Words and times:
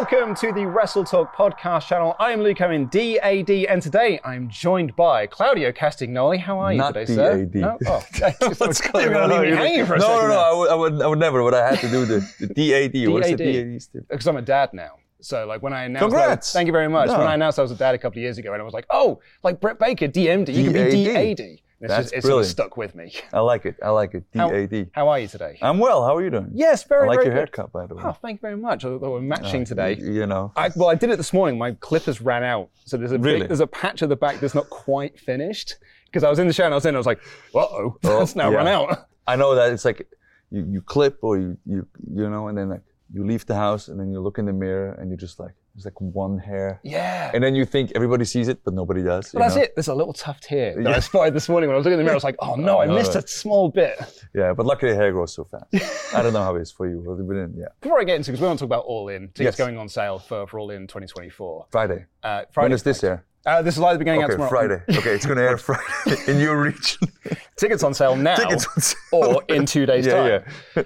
Welcome 0.00 0.34
to 0.36 0.50
the 0.52 0.66
Wrestle 0.66 1.04
Talk 1.04 1.36
podcast 1.36 1.86
channel. 1.86 2.16
I 2.18 2.32
am 2.32 2.42
Luke 2.42 2.60
Owen, 2.60 2.86
DAD, 2.86 3.48
and 3.48 3.80
today 3.80 4.18
I'm 4.24 4.48
joined 4.48 4.96
by 4.96 5.28
Claudio 5.28 5.70
Castagnoli. 5.70 6.36
How 6.40 6.58
are 6.58 6.72
you 6.72 6.78
Not 6.78 6.94
today, 6.94 7.14
sir? 7.14 7.44
DAD. 7.44 7.54
No? 7.54 7.78
Oh, 7.86 8.04
What's 8.58 8.80
going 8.80 9.14
on? 9.14 9.30
leave 9.30 9.56
me 9.56 9.84
for 9.84 9.94
a 9.94 9.98
no, 9.98 10.04
second 10.04 10.08
no, 10.08 10.20
no, 10.22 10.28
there. 10.28 10.36
I 10.36 10.52
would, 10.52 10.68
I 10.68 10.74
would, 10.74 11.02
I 11.02 11.06
would 11.06 11.18
never, 11.20 11.44
but 11.44 11.54
I 11.54 11.70
had 11.70 11.78
to 11.78 11.88
do 11.88 12.04
the, 12.06 12.28
the 12.40 12.46
DAD. 12.48 13.08
What's 13.12 13.28
the 13.28 13.36
DAD? 13.36 13.78
DAD? 13.92 14.08
Because 14.08 14.26
I'm 14.26 14.36
a 14.36 14.42
dad 14.42 14.70
now. 14.72 14.96
So, 15.20 15.46
like, 15.46 15.62
when 15.62 15.72
I 15.72 15.84
announced, 15.84 16.02
Congrats. 16.02 16.52
thank 16.52 16.66
you 16.66 16.72
very 16.72 16.88
much. 16.88 17.08
Yeah. 17.08 17.18
When 17.18 17.28
I 17.28 17.34
announced 17.34 17.60
I 17.60 17.62
was 17.62 17.70
a 17.70 17.76
dad 17.76 17.94
a 17.94 17.98
couple 17.98 18.18
of 18.18 18.22
years 18.22 18.36
ago, 18.36 18.52
and 18.52 18.60
I 18.60 18.64
was 18.64 18.74
like, 18.74 18.86
oh, 18.90 19.20
like 19.44 19.60
Brett 19.60 19.78
Baker, 19.78 20.08
DM'd, 20.08 20.48
you 20.48 20.72
can 20.72 20.90
be 20.90 21.04
DAD. 21.04 21.60
It's, 21.84 21.90
That's 21.92 22.04
just, 22.04 22.14
it's 22.14 22.26
sort 22.26 22.40
of 22.42 22.46
stuck 22.48 22.76
with 22.78 22.94
me. 22.94 23.12
I 23.32 23.40
like 23.40 23.66
it. 23.66 23.76
I 23.82 23.90
like 23.90 24.14
it. 24.14 24.24
DAD. 24.32 24.90
How 24.92 25.08
are 25.08 25.18
you 25.20 25.28
today? 25.28 25.58
I'm 25.60 25.78
well. 25.78 26.02
How 26.04 26.16
are 26.16 26.22
you 26.24 26.30
doing? 26.30 26.50
yes, 26.54 26.82
very, 26.84 27.04
I 27.04 27.06
like 27.08 27.16
very 27.18 27.26
your 27.26 27.34
good. 27.34 27.38
haircut, 27.40 27.72
by 27.72 27.86
the 27.86 27.94
way. 27.94 28.02
Oh, 28.06 28.12
thank 28.12 28.38
you 28.38 28.40
very 28.40 28.56
much. 28.56 28.84
Although 28.84 29.10
we're 29.12 29.20
matching 29.20 29.62
Uh, 29.62 29.66
today. 29.66 29.96
y- 30.00 30.06
You 30.12 30.26
know. 30.26 30.50
I, 30.56 30.70
well, 30.74 30.88
I 30.88 30.94
did 30.94 31.10
it 31.10 31.16
this 31.16 31.32
morning. 31.32 31.58
My 31.58 31.72
clippers 31.72 32.20
ran 32.22 32.42
out, 32.42 32.70
so 32.86 32.96
there's 32.96 33.12
a 33.12 33.18
big- 33.18 33.46
there's 33.48 33.60
a 33.60 33.66
patch 33.66 34.02
at 34.02 34.08
the 34.08 34.16
back 34.16 34.40
that's 34.40 34.54
not 34.54 34.70
quite 34.70 35.20
finished. 35.20 35.74
Because 36.06 36.24
I 36.24 36.30
was 36.30 36.38
in 36.38 36.46
the 36.46 36.52
shower 36.54 36.66
and 36.66 36.74
I 36.74 36.76
was 36.76 36.86
in, 36.86 36.94
I 36.94 36.98
was 36.98 37.06
like, 37.06 37.20
"Uh 37.54 37.58
oh, 37.58 37.98
Oh, 38.04 38.18
that's 38.20 38.34
now 38.36 38.48
yeah. 38.50 38.56
run 38.56 38.68
out." 38.68 39.06
I 39.26 39.36
know 39.36 39.54
that 39.56 39.72
it's 39.72 39.84
like 39.84 40.08
you, 40.50 40.64
you 40.70 40.80
clip 40.80 41.18
or 41.22 41.36
you, 41.38 41.58
you, 41.66 41.86
you 42.14 42.30
know, 42.30 42.48
and 42.48 42.56
then 42.56 42.68
like 42.70 42.82
you 43.12 43.26
leave 43.26 43.44
the 43.46 43.56
house 43.56 43.88
and 43.88 43.98
then 44.00 44.10
you 44.12 44.20
look 44.20 44.38
in 44.38 44.46
the 44.46 44.52
mirror 44.52 44.92
and 44.92 45.08
you're 45.10 45.18
just 45.18 45.38
like, 45.40 45.52
there's 45.74 45.84
like 45.84 46.00
one 46.00 46.38
hair. 46.38 46.80
Yeah. 46.84 47.30
And 47.34 47.42
then 47.42 47.54
you 47.54 47.64
think 47.64 47.90
everybody 47.96 48.24
sees 48.24 48.46
it, 48.48 48.62
but 48.64 48.74
nobody 48.74 49.02
does. 49.02 49.32
Well, 49.34 49.42
that's 49.42 49.56
know? 49.56 49.62
it. 49.62 49.74
There's 49.74 49.88
a 49.88 49.94
little 49.94 50.12
tuft 50.12 50.44
here 50.46 50.74
that 50.76 50.86
I 50.86 50.90
Yeah. 50.92 51.00
spotted 51.00 51.34
this 51.34 51.48
morning 51.48 51.68
when 51.68 51.74
I 51.74 51.78
was 51.78 51.84
looking 51.84 51.94
in 51.94 51.98
the 51.98 52.04
mirror. 52.04 52.14
I 52.14 52.16
was 52.16 52.24
like, 52.24 52.36
"Oh 52.38 52.54
no, 52.54 52.80
I 52.80 52.86
no, 52.86 52.94
missed 52.94 53.14
no. 53.14 53.20
a 53.20 53.26
small 53.26 53.70
bit." 53.70 53.98
Yeah, 54.34 54.52
but 54.52 54.66
luckily 54.66 54.94
hair 54.94 55.10
grows 55.12 55.34
so 55.34 55.44
fast. 55.44 56.14
I 56.14 56.22
don't 56.22 56.32
know 56.32 56.42
how 56.42 56.54
it 56.56 56.62
is 56.62 56.70
for 56.70 56.88
you. 56.88 57.02
but 57.04 57.14
we 57.24 57.34
didn't- 57.34 57.56
yeah. 57.58 57.66
Before 57.80 58.00
I 58.00 58.04
get 58.04 58.16
into, 58.16 58.30
because 58.30 58.40
we 58.40 58.46
want 58.46 58.58
to 58.60 58.64
talk 58.64 58.68
about 58.68 58.84
All 58.84 59.08
In, 59.08 59.22
tickets 59.28 59.40
Yes. 59.40 59.56
going 59.56 59.76
on 59.78 59.88
sale 59.88 60.18
for, 60.20 60.46
for 60.46 60.60
All 60.60 60.70
In 60.70 60.86
2024. 60.86 61.66
Friday. 61.70 62.04
Uh, 62.22 62.44
Friday. 62.52 62.64
When 62.66 62.72
is 62.72 62.82
this 62.84 63.02
air? 63.02 63.24
Uh, 63.46 63.60
this 63.60 63.74
is 63.74 63.80
live 63.80 63.98
beginning 63.98 64.22
out 64.22 64.30
Okay, 64.30 64.34
tomorrow. 64.34 64.50
Friday. 64.50 64.82
Okay, 64.98 65.10
it's 65.10 65.26
going 65.26 65.36
to 65.36 65.44
air 65.44 65.58
Friday 65.58 66.16
in 66.32 66.40
your 66.40 66.62
region. 66.62 67.08
Tickets 67.56 67.82
on 67.82 67.92
sale 67.92 68.16
now, 68.16 68.36
Tickets 68.36 68.66
on 68.74 68.80
sale. 68.80 68.96
or 69.12 69.42
in 69.48 69.66
two 69.66 69.84
days' 69.92 70.06
time. 70.06 70.26
yeah, 70.26 70.42
yeah. 70.76 70.82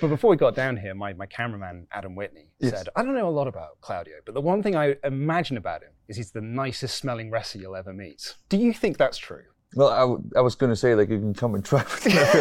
But 0.00 0.08
before 0.08 0.30
we 0.30 0.36
got 0.36 0.54
down 0.54 0.76
here, 0.76 0.94
my, 0.94 1.14
my 1.14 1.24
cameraman, 1.24 1.86
Adam 1.90 2.14
Whitney, 2.14 2.48
Yes. 2.58 2.72
said, 2.76 2.88
I 2.96 3.02
don't 3.02 3.14
know 3.14 3.28
a 3.28 3.30
lot 3.30 3.48
about 3.48 3.80
Claudio, 3.80 4.16
but 4.26 4.34
the 4.34 4.42
one 4.42 4.62
thing 4.62 4.76
I 4.76 4.96
imagine 5.04 5.56
about 5.56 5.82
him 5.82 5.88
is 6.06 6.18
he's 6.18 6.32
the 6.32 6.42
nicest 6.42 6.98
smelling 6.98 7.30
wrestler 7.30 7.62
you'll 7.62 7.76
ever 7.76 7.94
meet. 7.94 8.34
Do 8.50 8.58
you 8.58 8.74
think 8.74 8.98
that's 8.98 9.16
true? 9.16 9.44
Well, 9.74 9.88
I, 9.88 10.00
w- 10.00 10.22
I 10.36 10.42
was 10.42 10.54
going 10.54 10.68
to 10.70 10.76
say 10.76 10.94
like 10.94 11.08
you 11.08 11.18
can 11.18 11.32
come 11.32 11.54
and 11.54 11.64
try, 11.64 11.80
I 11.80 11.84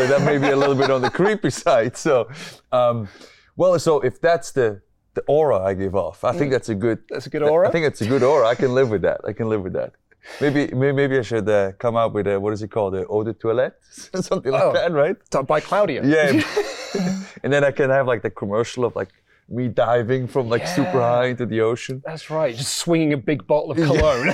that 0.07 0.21
may 0.25 0.37
be 0.37 0.49
a 0.49 0.55
little 0.57 0.75
bit 0.75 0.91
on 0.91 1.01
the 1.01 1.09
creepy 1.09 1.49
side. 1.49 1.95
So, 1.95 2.29
um, 2.73 3.07
well, 3.55 3.79
so 3.79 4.01
if 4.01 4.19
that's 4.19 4.51
the 4.51 4.81
the 5.13 5.21
aura 5.27 5.59
I 5.59 5.73
give 5.73 5.95
off, 5.95 6.23
I 6.23 6.31
think 6.31 6.51
that's 6.51 6.69
a 6.69 6.75
good. 6.75 6.99
That's 7.09 7.25
a 7.25 7.29
good 7.29 7.43
aura? 7.43 7.67
I 7.67 7.71
think 7.71 7.85
it's 7.85 8.01
a 8.01 8.07
good 8.07 8.23
aura. 8.23 8.47
I 8.47 8.55
can 8.55 8.73
live 8.73 8.89
with 8.89 9.01
that. 9.01 9.19
I 9.27 9.33
can 9.33 9.49
live 9.49 9.61
with 9.63 9.73
that. 9.73 9.93
Maybe 10.39 10.67
maybe 10.73 11.17
I 11.17 11.21
should 11.23 11.49
uh, 11.49 11.71
come 11.79 11.97
out 11.97 12.13
with 12.13 12.27
a 12.27 12.39
what 12.39 12.53
is 12.53 12.61
it 12.61 12.69
called? 12.69 12.93
The 12.93 13.05
eau 13.07 13.23
de 13.23 13.33
toilette, 13.33 13.73
something 13.91 14.51
like 14.51 14.63
Oh. 14.63 14.73
that, 14.73 14.91
right? 14.91 15.15
By 15.47 15.59
Claudio. 15.59 16.03
Yeah. 16.03 16.43
and 17.43 17.51
then 17.51 17.63
I 17.63 17.71
can 17.71 17.89
have 17.89 18.05
like 18.07 18.21
the 18.21 18.29
commercial 18.29 18.85
of 18.85 18.95
like 18.95 19.09
me 19.49 19.67
diving 19.67 20.27
from 20.27 20.47
like 20.47 20.65
super 20.67 20.99
high 21.01 21.25
into 21.25 21.45
the 21.45 21.61
ocean. 21.61 22.01
That's 22.05 22.29
right. 22.29 22.55
Just 22.55 22.77
swinging 22.77 23.13
a 23.13 23.17
big 23.17 23.45
bottle 23.47 23.71
of 23.71 23.77
cologne. 23.89 24.27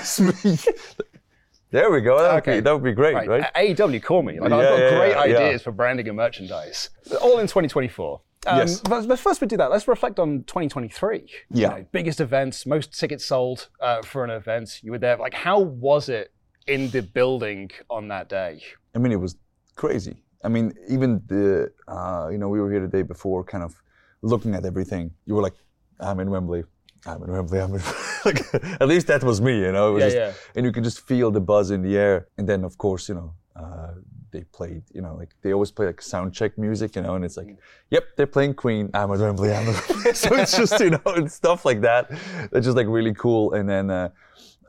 There 1.72 1.92
we 1.92 2.02
go. 2.02 2.18
That 2.22 2.34
would, 2.34 2.38
Okay. 2.44 2.56
be, 2.58 2.60
that 2.62 2.72
would 2.74 2.84
be 2.84 2.94
great, 2.94 3.16
Right. 3.16 3.28
right? 3.28 3.54
AEW, 3.56 4.02
call 4.02 4.24
me. 4.24 4.40
Like, 4.40 4.52
I've 4.54 4.62
got 4.70 4.80
yeah, 4.80 4.90
great 4.98 5.10
yeah, 5.10 5.26
yeah. 5.26 5.38
ideas 5.48 5.62
for 5.64 5.72
branding 5.72 6.08
and 6.08 6.16
merchandise. 6.16 6.90
All 7.22 7.40
in 7.40 7.48
2024. 7.48 8.22
Um, 8.46 8.58
Yes. 8.60 8.80
But, 8.82 9.08
but 9.08 9.20
first 9.20 9.42
we 9.42 9.48
do 9.48 9.58
that, 9.58 9.72
let's 9.72 9.88
reflect 9.88 10.20
on 10.20 10.44
2023. 10.44 11.18
You 11.18 11.28
Yeah. 11.62 11.70
know, 11.70 11.86
biggest 11.92 12.20
events, 12.22 12.66
most 12.66 12.98
tickets 12.98 13.26
sold 13.26 13.70
uh, 13.82 14.02
for 14.04 14.24
an 14.24 14.30
event. 14.30 14.80
You 14.84 14.92
were 14.92 15.00
there. 15.00 15.18
Like, 15.18 15.34
how 15.34 15.60
was 15.60 16.10
it 16.10 16.32
in 16.68 16.90
the 16.92 17.02
building 17.02 17.72
on 17.90 18.08
that 18.10 18.30
day? 18.30 18.62
I 18.96 19.00
mean, 19.00 19.12
it 19.12 19.20
was 19.20 19.36
crazy. 19.76 20.24
I 20.44 20.50
mean, 20.50 20.74
even 20.88 21.22
the, 21.28 21.72
uh, 21.88 22.30
you 22.32 22.38
know, 22.38 22.48
we 22.50 22.60
were 22.62 22.72
here 22.72 22.82
the 22.82 22.88
day 22.88 23.02
before, 23.02 23.44
kind 23.44 23.64
of 23.64 23.74
looking 24.22 24.54
at 24.56 24.66
everything. 24.66 25.12
You 25.26 25.36
were 25.36 25.42
like, 25.42 25.56
I'm 26.00 26.20
in 26.20 26.30
Wembley. 26.30 26.64
I'm 27.06 27.24
in 27.24 27.32
Wembley. 27.32 27.60
I'm 27.60 27.74
in. 27.74 27.82
like, 28.26 28.54
at 28.82 28.88
least 28.88 29.08
that 29.08 29.24
was 29.24 29.42
me, 29.42 29.60
you 29.60 29.72
know. 29.72 29.92
It 29.92 29.94
was 29.94 30.04
Yeah, 30.04 30.10
just, 30.10 30.18
yeah. 30.18 30.52
And 30.56 30.66
you 30.66 30.72
could 30.72 30.84
just 30.84 31.02
feel 31.02 31.32
the 31.32 31.40
buzz 31.42 31.72
in 31.72 31.82
the 31.82 31.98
air. 31.98 32.28
And 32.38 32.48
then, 32.48 32.64
of 32.64 32.78
course, 32.78 33.10
you 33.10 33.16
know, 33.16 33.34
uh, 33.56 33.94
they 34.32 34.44
played, 34.44 34.84
you 34.94 35.02
know, 35.02 35.16
like 35.16 35.30
they 35.42 35.54
always 35.54 35.72
play 35.72 35.86
like 35.88 36.02
sound 36.02 36.34
check 36.34 36.58
music, 36.58 36.96
you 36.96 37.02
know, 37.02 37.16
and 37.16 37.24
it's 37.26 37.38
like, 37.38 37.56
yep, 37.90 38.04
they're 38.16 38.28
playing 38.28 38.54
Queen. 38.56 38.90
I'm 38.94 39.12
at 39.12 39.20
Wembley. 39.20 39.54
I'm 39.54 39.66
Wembley. 39.68 40.14
so 40.14 40.36
it's 40.36 40.56
just, 40.58 40.80
you 40.80 40.92
know, 40.92 41.02
it's 41.08 41.34
stuff 41.36 41.66
like 41.66 41.82
that. 41.82 42.10
That's 42.52 42.66
just 42.66 42.78
like 42.78 42.88
really 42.88 43.14
cool. 43.14 43.54
And 43.54 43.68
then 43.70 43.90
uh, 43.90 44.10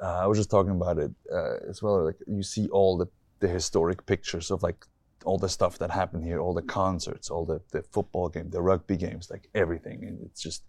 uh, 0.02 0.18
I 0.22 0.26
was 0.26 0.38
just 0.38 0.50
talking 0.50 0.72
about 0.72 0.98
it 0.98 1.10
uh, 1.32 1.56
as 1.68 1.82
well. 1.82 2.04
Like 2.04 2.16
you 2.26 2.42
see 2.42 2.68
all 2.68 2.96
the 2.96 3.06
the 3.40 3.48
historic 3.48 4.04
pictures 4.06 4.50
of 4.50 4.62
like 4.62 4.84
all 5.24 5.38
the 5.38 5.48
stuff 5.48 5.78
that 5.78 5.90
happened 5.90 6.24
here, 6.24 6.40
all 6.40 6.54
the 6.54 6.62
concerts, 6.62 7.30
all 7.30 7.44
the, 7.44 7.60
the 7.72 7.82
football 7.82 8.28
game, 8.28 8.50
the 8.50 8.60
rugby 8.62 8.96
games, 8.96 9.30
like 9.30 9.48
everything. 9.54 10.04
And 10.04 10.20
it's 10.24 10.40
just, 10.40 10.62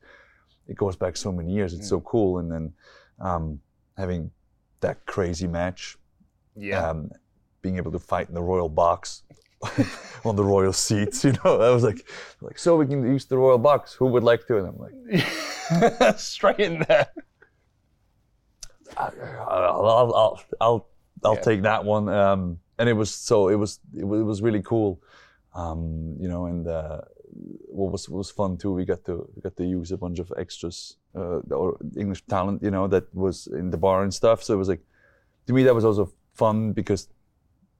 it 0.68 0.76
goes 0.76 0.96
back 0.96 1.16
so 1.18 1.32
many 1.32 1.52
years. 1.53 1.74
It's 1.74 1.88
so 1.90 2.00
cool. 2.02 2.40
And 2.40 2.52
then 2.52 2.74
um, 3.20 3.59
having 3.97 4.32
that 4.82 5.06
crazy 5.06 5.47
match, 5.47 5.97
Yeah. 6.56 6.90
um, 6.90 7.09
being 7.61 7.78
able 7.78 7.91
to 7.91 8.00
fight 8.00 8.28
in 8.29 8.34
the 8.35 8.41
royal 8.41 8.70
box 8.70 9.23
on 10.26 10.35
the 10.35 10.44
royal 10.44 10.73
seats, 10.73 11.23
you 11.23 11.34
know, 11.44 11.59
I 11.61 11.70
was 11.72 11.84
like, 11.84 12.08
like, 12.41 12.58
so 12.58 12.78
we 12.78 12.85
can 12.88 13.06
use 13.06 13.26
the 13.26 13.38
royal 13.38 13.58
box. 13.58 13.94
Who 13.94 14.08
would 14.08 14.23
like 14.23 14.47
to? 14.47 14.58
And 14.58 14.67
I'm 14.67 14.78
like, 14.78 16.17
Straight 16.20 16.59
in 16.59 16.85
there. 16.88 17.08
I'll, 18.97 19.85
I'll, 19.85 20.14
I'll, 20.16 20.41
I'll, 20.61 20.88
I'll 21.23 21.35
Yeah. 21.35 21.41
take 21.41 21.61
that 21.64 21.85
one. 21.85 22.09
Um, 22.09 22.59
and 22.78 22.88
it 22.88 22.94
was 22.94 23.14
so 23.14 23.50
it 23.50 23.56
was 23.56 23.79
it 23.97 24.06
was, 24.06 24.22
it 24.22 24.23
was 24.23 24.41
really 24.41 24.61
cool, 24.61 25.02
um, 25.53 26.16
you 26.20 26.29
know. 26.29 26.46
And 26.46 26.67
uh, 26.67 27.02
what 27.67 27.91
was 27.91 28.08
what 28.09 28.20
was 28.20 28.32
fun 28.32 28.58
too, 28.58 28.72
we 28.73 28.85
got 28.85 29.03
to 29.06 29.28
we 29.35 29.41
got 29.41 29.58
to 29.58 29.66
use 29.66 29.91
a 29.91 29.97
bunch 29.97 30.20
of 30.20 30.32
extras 30.38 30.96
uh, 31.16 31.40
or 31.52 31.78
English 31.97 32.26
talent, 32.28 32.64
you 32.64 32.72
know, 32.72 32.88
that 32.88 33.14
was 33.14 33.47
in 33.47 33.70
the 33.70 33.78
bar 33.78 34.03
and 34.03 34.14
stuff. 34.14 34.44
So 34.44 34.53
it 34.53 34.58
was 34.58 34.70
like 34.70 34.82
to 35.47 35.53
me 35.53 35.64
that 35.64 35.76
was 35.76 35.84
also 35.85 36.11
fun 36.35 36.72
because 36.72 37.09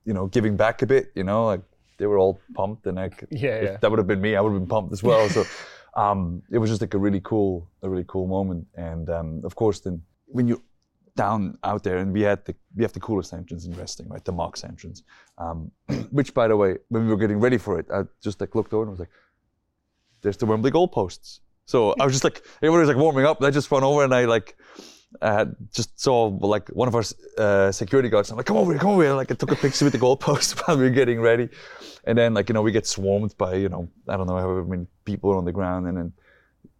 you 0.06 0.14
know 0.14 0.28
giving 0.28 0.56
back 0.56 0.82
a 0.82 0.86
bit, 0.86 1.12
you 1.16 1.24
know, 1.24 1.46
like 1.46 1.62
they 1.98 2.06
were 2.06 2.18
all 2.18 2.40
pumped, 2.54 2.86
and 2.88 3.00
I 3.00 3.10
could, 3.10 3.28
Yeah, 3.32 3.56
if 3.56 3.64
yeah. 3.64 3.78
that 3.78 3.90
would 3.90 4.00
have 4.00 4.08
been 4.08 4.22
me, 4.22 4.36
I 4.36 4.42
would 4.42 4.52
have 4.52 4.62
been 4.62 4.70
pumped 4.70 4.94
as 4.94 5.04
well. 5.04 5.30
So 5.30 5.46
um, 5.96 6.42
it 6.52 6.58
was 6.58 6.70
just 6.70 6.82
like 6.82 6.94
a 6.94 6.98
really 6.98 7.22
cool, 7.22 7.68
a 7.84 7.90
really 7.90 8.06
cool 8.08 8.28
moment. 8.28 8.68
And 8.76 9.10
um, 9.10 9.42
of 9.44 9.56
course, 9.56 9.80
then 9.82 10.02
when 10.28 10.48
you're 10.48 10.62
down 11.16 11.58
out 11.64 11.84
there, 11.84 11.98
and 11.98 12.14
we 12.14 12.22
had 12.22 12.46
the 12.46 12.56
we 12.76 12.84
have 12.84 12.94
the 12.94 13.00
coolest 13.00 13.34
entrance 13.34 13.66
in 13.66 13.74
wrestling, 13.74 14.08
right? 14.10 14.24
The 14.24 14.32
Mox 14.32 14.64
entrance, 14.64 15.04
um, 15.38 15.72
which 16.12 16.34
by 16.34 16.48
the 16.48 16.56
way, 16.56 16.78
when 16.90 17.04
we 17.04 17.10
were 17.10 17.18
getting 17.18 17.40
ready 17.40 17.58
for 17.58 17.78
it, 17.80 17.88
I 17.94 18.04
just 18.22 18.40
like 18.42 18.56
looked 18.56 18.74
over 18.74 18.84
and 18.84 18.92
was 18.92 19.00
like, 19.00 19.10
"There's 20.22 20.38
the 20.38 20.46
Wembley 20.46 20.72
goalposts." 20.72 21.40
So 21.66 21.94
I 22.00 22.06
was 22.06 22.14
just 22.14 22.24
like, 22.24 22.42
everybody 22.64 22.80
was 22.80 22.88
like 22.88 22.98
warming 22.98 23.26
up, 23.26 23.38
and 23.38 23.46
I 23.46 23.52
just 23.52 23.70
ran 23.72 23.84
over 23.84 24.04
and 24.04 24.14
I 24.14 24.26
like. 24.26 24.58
Uh, 25.22 25.46
just 25.74 26.00
saw 26.00 26.26
like 26.40 26.70
one 26.70 26.88
of 26.88 26.96
our 26.96 27.04
uh, 27.38 27.72
security 27.72 28.10
guards. 28.10 28.30
I'm 28.30 28.38
like, 28.38 28.46
come 28.46 28.58
over 28.58 28.72
here, 28.72 28.80
come 28.80 28.92
over 28.92 29.04
here. 29.04 29.14
Like 29.14 29.32
I 29.32 29.36
took 29.36 29.52
a 29.52 29.56
picture 29.56 29.86
with 29.86 29.94
the 29.94 30.00
goalpost 30.00 30.60
while 30.68 30.78
we 30.78 30.84
were 30.84 30.90
getting 30.92 31.20
ready, 31.20 31.50
and 32.04 32.18
then 32.18 32.34
like 32.34 32.48
you 32.48 32.54
know 32.54 32.62
we 32.62 32.72
get 32.72 32.86
swarmed 32.86 33.36
by 33.38 33.56
you 33.56 33.70
know 33.70 33.90
I 34.08 34.18
don't 34.18 34.28
know 34.28 34.38
however 34.38 34.64
many 34.64 34.86
people 35.06 35.32
on 35.32 35.46
the 35.46 35.52
ground, 35.52 35.88
and 35.88 35.98
then 35.98 36.14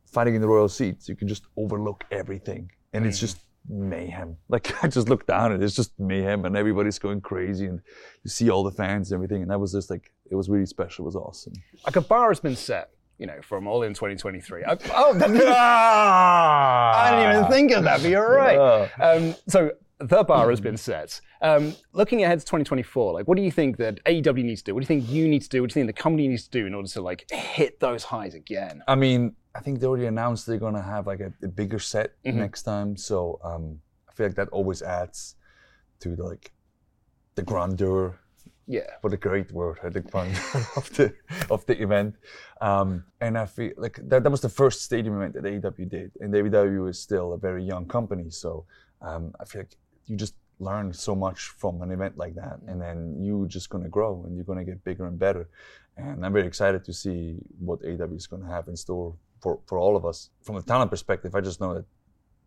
fighting 0.06 0.36
in 0.36 0.42
the 0.42 0.48
royal 0.48 0.70
seats, 0.70 1.10
you 1.10 1.16
can 1.16 1.28
just 1.28 1.46
overlook 1.58 2.04
everything, 2.12 2.72
and 2.94 3.06
it's 3.06 3.20
just 3.20 3.40
mayhem. 3.68 4.38
Like 4.48 4.84
I 4.84 4.88
just 4.88 5.10
look 5.10 5.26
down 5.26 5.52
and 5.52 5.64
it's 5.64 5.76
just 5.76 6.00
mayhem, 6.00 6.46
and 6.46 6.56
everybody's 6.56 7.00
going 7.00 7.22
crazy, 7.22 7.66
and 7.66 7.82
you 8.24 8.30
see 8.30 8.50
all 8.50 8.64
the 8.64 8.72
fans 8.72 9.12
and 9.12 9.18
everything, 9.18 9.42
and 9.42 9.52
that 9.52 9.60
was 9.60 9.72
just 9.72 9.90
like 9.90 10.12
it 10.30 10.36
was 10.36 10.50
really 10.50 10.66
special. 10.66 11.06
It 11.06 11.08
was 11.08 11.16
awesome. 11.16 11.54
A 11.86 12.02
bar 12.02 12.30
has 12.30 12.40
been 12.40 12.56
set, 12.56 12.92
you 13.20 13.28
know, 13.28 13.40
from 13.42 13.68
All 13.68 13.84
In 13.84 13.94
2023. 13.94 14.64
I, 14.64 14.72
oh, 14.96 15.14
I 16.96 17.12
didn't 17.12 17.36
even 17.36 17.52
think 17.52 17.72
of 17.72 17.84
that, 17.84 18.02
but 18.02 18.10
you're 18.10 18.34
right. 18.34 18.90
Um, 19.00 19.36
so 19.48 19.72
the 20.00 20.24
bar 20.24 20.50
has 20.50 20.62
been 20.62 20.78
set. 20.78 21.20
Um, 21.42 21.76
looking 21.94 22.24
ahead 22.24 22.40
to 22.40 22.46
2024, 22.46 23.14
like 23.14 23.28
what 23.28 23.36
do 23.36 23.44
you 23.44 23.52
think 23.52 23.78
that 23.78 24.04
AEW 24.06 24.44
needs 24.44 24.62
to 24.62 24.72
do? 24.72 24.76
What 24.76 24.82
do 24.82 24.94
you 24.94 25.00
think 25.00 25.12
you 25.12 25.28
need 25.28 25.42
to 25.42 25.50
do? 25.50 25.62
What 25.62 25.70
do 25.70 25.80
you 25.80 25.86
think 25.86 25.96
the 25.96 26.02
company 26.02 26.28
needs 26.28 26.46
to 26.46 26.50
do 26.50 26.66
in 26.66 26.74
order 26.74 26.88
to 26.88 27.02
like 27.02 27.30
hit 27.30 27.80
those 27.80 28.04
highs 28.06 28.34
again? 28.34 28.82
I 28.88 28.96
mean, 28.96 29.36
I 29.54 29.60
think 29.60 29.80
they 29.80 29.88
already 29.88 30.06
announced 30.06 30.48
they're 30.48 30.58
gonna 30.58 30.82
have 30.82 31.06
like 31.06 31.20
a, 31.20 31.34
a 31.44 31.48
bigger 31.48 31.80
set 31.80 32.14
next 32.24 32.64
time, 32.64 32.96
so 32.96 33.40
um, 33.44 33.80
I 34.10 34.14
feel 34.14 34.28
like 34.28 34.36
that 34.36 34.50
always 34.50 34.82
adds 34.82 35.36
to 36.00 36.16
the, 36.16 36.24
like 36.24 36.52
the 37.36 37.44
grandeur 37.44 38.18
Yeah. 38.70 38.86
what 39.02 39.12
a 39.14 39.18
great 39.18 39.52
word, 39.52 39.80
I 39.84 39.90
think, 39.90 40.12
grandeur 40.12 40.68
of 40.76 40.94
the 40.96 41.14
of 41.50 41.66
the 41.66 41.82
event. 41.82 42.16
Um, 42.62 43.04
and 43.20 43.36
I 43.36 43.48
feel 43.48 43.72
like 43.78 44.00
that, 44.10 44.22
that 44.24 44.30
was 44.30 44.42
the 44.42 44.56
first 44.62 44.84
stadium 44.84 45.16
event 45.18 45.34
that 45.34 45.44
AEW 45.44 45.90
did, 45.90 46.12
and 46.22 46.32
AEW 46.32 46.88
is 46.88 47.00
still 47.00 47.34
a 47.34 47.38
very 47.38 47.64
young 47.64 47.86
company, 47.88 48.30
so 48.30 48.66
um, 49.02 49.34
I 49.42 49.46
feel 49.46 49.62
like 49.62 49.76
you 50.06 50.16
just 50.16 50.36
learn 50.60 50.94
so 50.94 51.16
much 51.16 51.40
from 51.62 51.82
an 51.82 51.90
event 51.90 52.16
like 52.16 52.36
that, 52.36 52.60
and 52.68 52.80
then 52.80 53.18
you're 53.20 53.48
just 53.48 53.70
gonna 53.72 53.90
grow 53.90 54.24
and 54.26 54.36
you're 54.36 54.46
gonna 54.46 54.64
get 54.72 54.84
bigger 54.84 55.08
and 55.08 55.18
better. 55.18 55.50
And 55.98 56.24
I'm 56.24 56.32
very 56.32 56.46
excited 56.46 56.86
to 56.86 56.94
see 56.94 57.40
what 57.58 57.82
AEW 57.82 58.18
is 58.18 58.28
gonna 58.28 58.52
have 58.56 58.68
in 58.68 58.76
store 58.76 59.16
for, 59.42 59.60
for 59.66 59.80
all 59.80 59.96
of 59.98 60.06
us. 60.06 60.30
From 60.44 60.58
a 60.58 60.62
talent 60.62 60.92
perspective, 60.92 61.34
I 61.34 61.42
just 61.42 61.60
know 61.60 61.74
that 61.74 61.86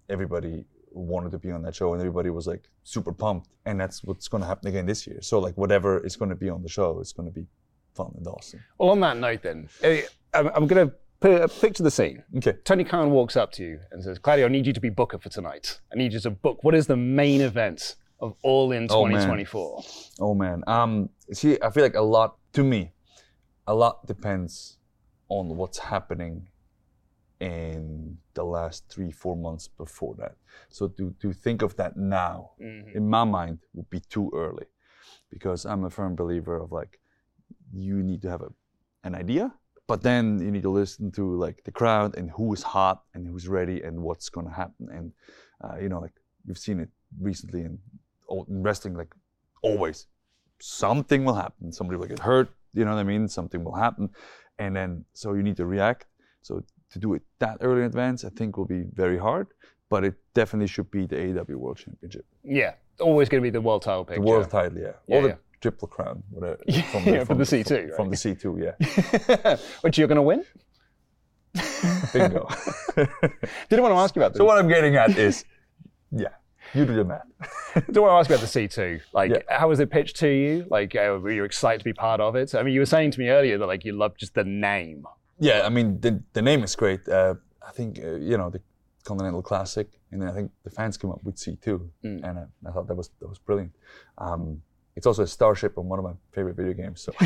everybody 0.09 0.67
wanted 0.95 1.31
to 1.33 1.39
be 1.39 1.51
on 1.51 1.63
that 1.63 1.75
show 1.75 1.93
and 1.93 2.01
everybody 2.01 2.31
was 2.31 2.47
like 2.47 2.69
super 2.85 3.13
pumped 3.13 3.49
and 3.67 3.81
that's 3.81 4.03
what's 4.05 4.29
going 4.29 4.41
to 4.43 4.47
happen 4.47 4.69
again 4.69 4.87
this 4.87 5.07
year 5.07 5.21
so 5.23 5.39
like 5.39 5.57
whatever 5.57 6.05
is 6.05 6.17
going 6.17 6.29
to 6.29 6.35
be 6.37 6.49
on 6.51 6.63
the 6.63 6.69
show 6.69 6.99
it's 7.01 7.13
going 7.13 7.29
to 7.29 7.35
be 7.35 7.47
fun 7.95 8.13
and 8.17 8.27
awesome 8.27 8.61
Well, 8.79 8.91
on 8.91 9.01
that 9.01 9.17
note, 9.19 9.43
then, 9.43 9.69
eh, 9.83 10.03
I'm, 10.35 10.67
going 10.67 10.89
to 10.89 10.95
put, 11.21 11.61
picture 11.61 11.83
the 11.83 11.91
scene. 11.91 12.23
okay 12.39 12.55
Tony 12.65 12.85
Khan 12.85 13.11
walks 13.11 13.37
up 13.37 13.53
to 13.53 13.63
you 13.63 13.81
and 13.91 14.03
says, 14.03 14.19
Claudio, 14.19 14.47
I 14.47 14.49
need 14.49 14.67
you 14.67 14.73
to 14.73 14.81
be 14.81 14.89
booker 14.91 15.19
for 15.19 15.29
tonight. 15.29 15.81
I 15.93 15.97
need 15.97 16.13
you 16.13 16.21
to 16.21 16.31
book. 16.31 16.65
What 16.65 16.75
is 16.75 16.87
the 16.87 16.97
main 16.97 17.41
event 17.43 17.97
of 18.21 18.35
All 18.43 18.73
In 18.73 18.87
Oh, 18.91 19.05
man. 19.05 19.13
2024? 19.27 19.83
oh 20.21 20.35
man 20.35 20.63
um 20.69 21.09
see 21.33 21.59
i 21.61 21.69
feel 21.71 21.83
like 21.83 21.97
a 21.97 22.01
lot 22.01 22.37
to 22.53 22.63
me 22.63 22.93
a 23.67 23.75
lot 23.75 24.07
depends 24.07 24.79
on 25.29 25.57
what's 25.57 25.79
happening 25.79 26.47
in 27.43 28.17
the 28.35 28.45
last 28.45 28.89
three 28.89 29.11
four 29.11 29.37
months 29.37 29.67
before 29.67 30.15
that. 30.17 30.37
So 30.69 30.87
to, 30.89 31.13
to 31.21 31.33
think 31.33 31.61
of 31.63 31.75
that 31.77 31.97
now 31.97 32.53
in 32.95 33.09
my 33.09 33.25
mind 33.25 33.59
would 33.75 33.91
be 33.91 34.01
too 34.01 34.31
early 34.33 34.67
because 35.29 35.65
i'm 35.65 35.85
a 35.85 35.91
firm 35.91 36.15
believer 36.15 36.57
of 36.57 36.71
like 36.73 37.01
you 37.73 38.03
need 38.03 38.21
to 38.23 38.31
have 38.31 38.43
a, 38.43 38.51
an 39.03 39.15
idea 39.15 39.53
but 39.89 40.03
then 40.03 40.39
you 40.39 40.51
need 40.51 40.63
to 40.63 40.71
listen 40.71 41.11
to 41.13 41.25
like 41.37 41.65
the 41.65 41.73
crowd 41.73 42.17
and 42.17 42.31
who 42.31 42.53
is 42.55 42.63
hot 42.63 43.03
and 43.15 43.27
who's 43.27 43.49
ready 43.49 43.83
and 43.83 44.01
what's 44.01 44.29
going 44.29 44.47
to 44.47 44.53
happen. 44.53 44.89
And 44.97 45.13
uh, 45.65 45.77
you 45.83 45.89
know 45.89 45.99
like 45.99 46.17
we've 46.47 46.63
seen 46.67 46.79
it 46.81 46.89
recently 47.21 47.63
in, 47.63 47.79
in 48.31 48.63
wrestling 48.63 48.95
like 48.95 49.13
always 49.63 50.07
something 50.61 51.25
will 51.25 51.35
happen. 51.35 51.73
Somebody 51.73 51.99
will 51.99 52.07
get 52.07 52.21
hurt 52.21 52.49
you 52.75 52.85
know 52.85 52.95
what 52.95 53.01
i 53.01 53.05
mean? 53.05 53.29
Something 53.29 53.65
will 53.65 53.75
happen. 53.75 54.11
And 54.59 54.77
then 54.77 55.05
so 55.13 55.35
you 55.35 55.43
need 55.43 55.57
to 55.57 55.67
react 55.67 56.07
so 56.43 56.63
to 56.91 56.99
do 56.99 57.15
it 57.15 57.23
that 57.39 57.57
early 57.61 57.81
in 57.81 57.87
advance 57.87 58.25
i 58.25 58.29
think 58.31 58.57
will 58.57 58.67
be 58.67 58.85
very 58.93 59.19
hard 59.19 59.47
but 59.93 60.05
it 60.05 60.15
definitely 60.33 60.69
should 60.69 60.91
be 60.91 61.05
the 61.05 61.17
AEW 61.17 61.57
World 61.57 61.77
Championship. 61.77 62.25
Yeah, 62.43 62.73
always 62.99 63.29
going 63.29 63.43
to 63.43 63.47
be 63.47 63.51
the 63.51 63.61
world 63.61 63.83
title 63.83 64.07
picture. 64.07 64.23
The 64.23 64.27
world 64.27 64.49
title, 64.49 64.79
yeah. 64.79 64.93
Yeah, 65.07 65.17
or 65.17 65.21
the 65.21 65.29
yeah. 65.29 65.35
triple 65.61 65.87
crown, 65.87 66.23
whatever. 66.31 66.59
Yeah, 66.67 67.25
from 67.25 67.37
the 67.37 67.45
C2, 67.45 67.71
right? 67.71 67.95
From 67.95 68.09
the 68.09 68.17
C2, 68.17 68.45
yeah. 68.65 69.57
Which 69.83 69.99
you're 69.99 70.09
going 70.09 70.17
to 70.17 70.23
win? 70.23 70.47
Bingo. 72.15 72.49
Didn't 73.69 73.83
want 73.83 73.93
to 73.95 73.99
ask 73.99 74.17
you 74.17 74.23
about 74.23 74.35
so 74.35 74.47
what 74.47 74.57
I'm 74.57 74.67
getting 74.67 74.97
at 74.97 75.19
is, 75.19 75.45
yeah, 76.11 76.29
you 76.73 76.87
do 76.87 76.95
the 76.95 77.05
math. 77.05 77.27
Didn't 77.75 78.01
want 78.01 78.13
to 78.13 78.17
ask 78.17 78.31
you 78.31 78.37
about 78.37 78.51
the 78.51 78.61
C2. 78.67 79.03
Like, 79.13 79.31
Yeah. 79.31 79.59
how 79.59 79.69
was 79.69 79.79
it 79.79 79.91
pitched 79.91 80.17
to 80.21 80.29
you? 80.29 80.65
Like, 80.71 80.97
uh, 80.97 81.19
were 81.21 81.33
you 81.33 81.45
excited 81.45 81.81
to 81.81 81.85
be 81.85 81.93
part 81.93 82.23
of 82.23 82.35
it? 82.35 82.55
I 82.55 82.63
mean, 82.63 82.73
you 82.73 82.81
were 82.81 82.87
saying 82.87 83.11
to 83.11 83.21
me 83.21 83.29
earlier 83.29 83.59
that 83.59 83.67
like 83.67 83.85
you 83.85 83.93
love 83.93 84.17
just 84.17 84.33
the 84.33 84.45
name. 84.45 85.05
Yeah, 85.43 85.63
I 85.67 85.71
mean 85.71 86.01
the 86.01 86.23
the 86.35 86.41
name 86.41 86.63
is 86.63 86.77
great. 86.77 87.09
Uh, 87.09 87.35
I 87.67 87.73
think 87.73 87.99
uh, 87.99 88.15
you 88.15 88.39
know 88.39 88.49
the 88.49 88.61
Continental 89.03 89.43
Classic, 89.43 89.89
and 90.13 90.23
then 90.23 90.29
I 90.29 90.33
think 90.33 90.53
the 90.63 90.71
fans 90.71 90.97
came 90.97 91.11
up 91.11 91.21
with 91.25 91.35
C2, 91.35 91.81
and 92.05 92.25
I, 92.25 92.45
I 92.65 92.71
thought 92.71 92.87
that 92.87 92.95
was 92.95 93.11
that 93.19 93.29
was 93.29 93.41
brilliant. 93.41 93.73
Um, 94.19 94.63
it's 94.95 95.05
also 95.05 95.25
a 95.25 95.27
starship 95.27 95.79
on 95.79 95.89
one 95.89 95.99
of 95.99 96.05
my 96.05 96.13
favorite 96.31 96.55
video 96.55 96.75
games, 96.75 97.01
so 97.01 97.13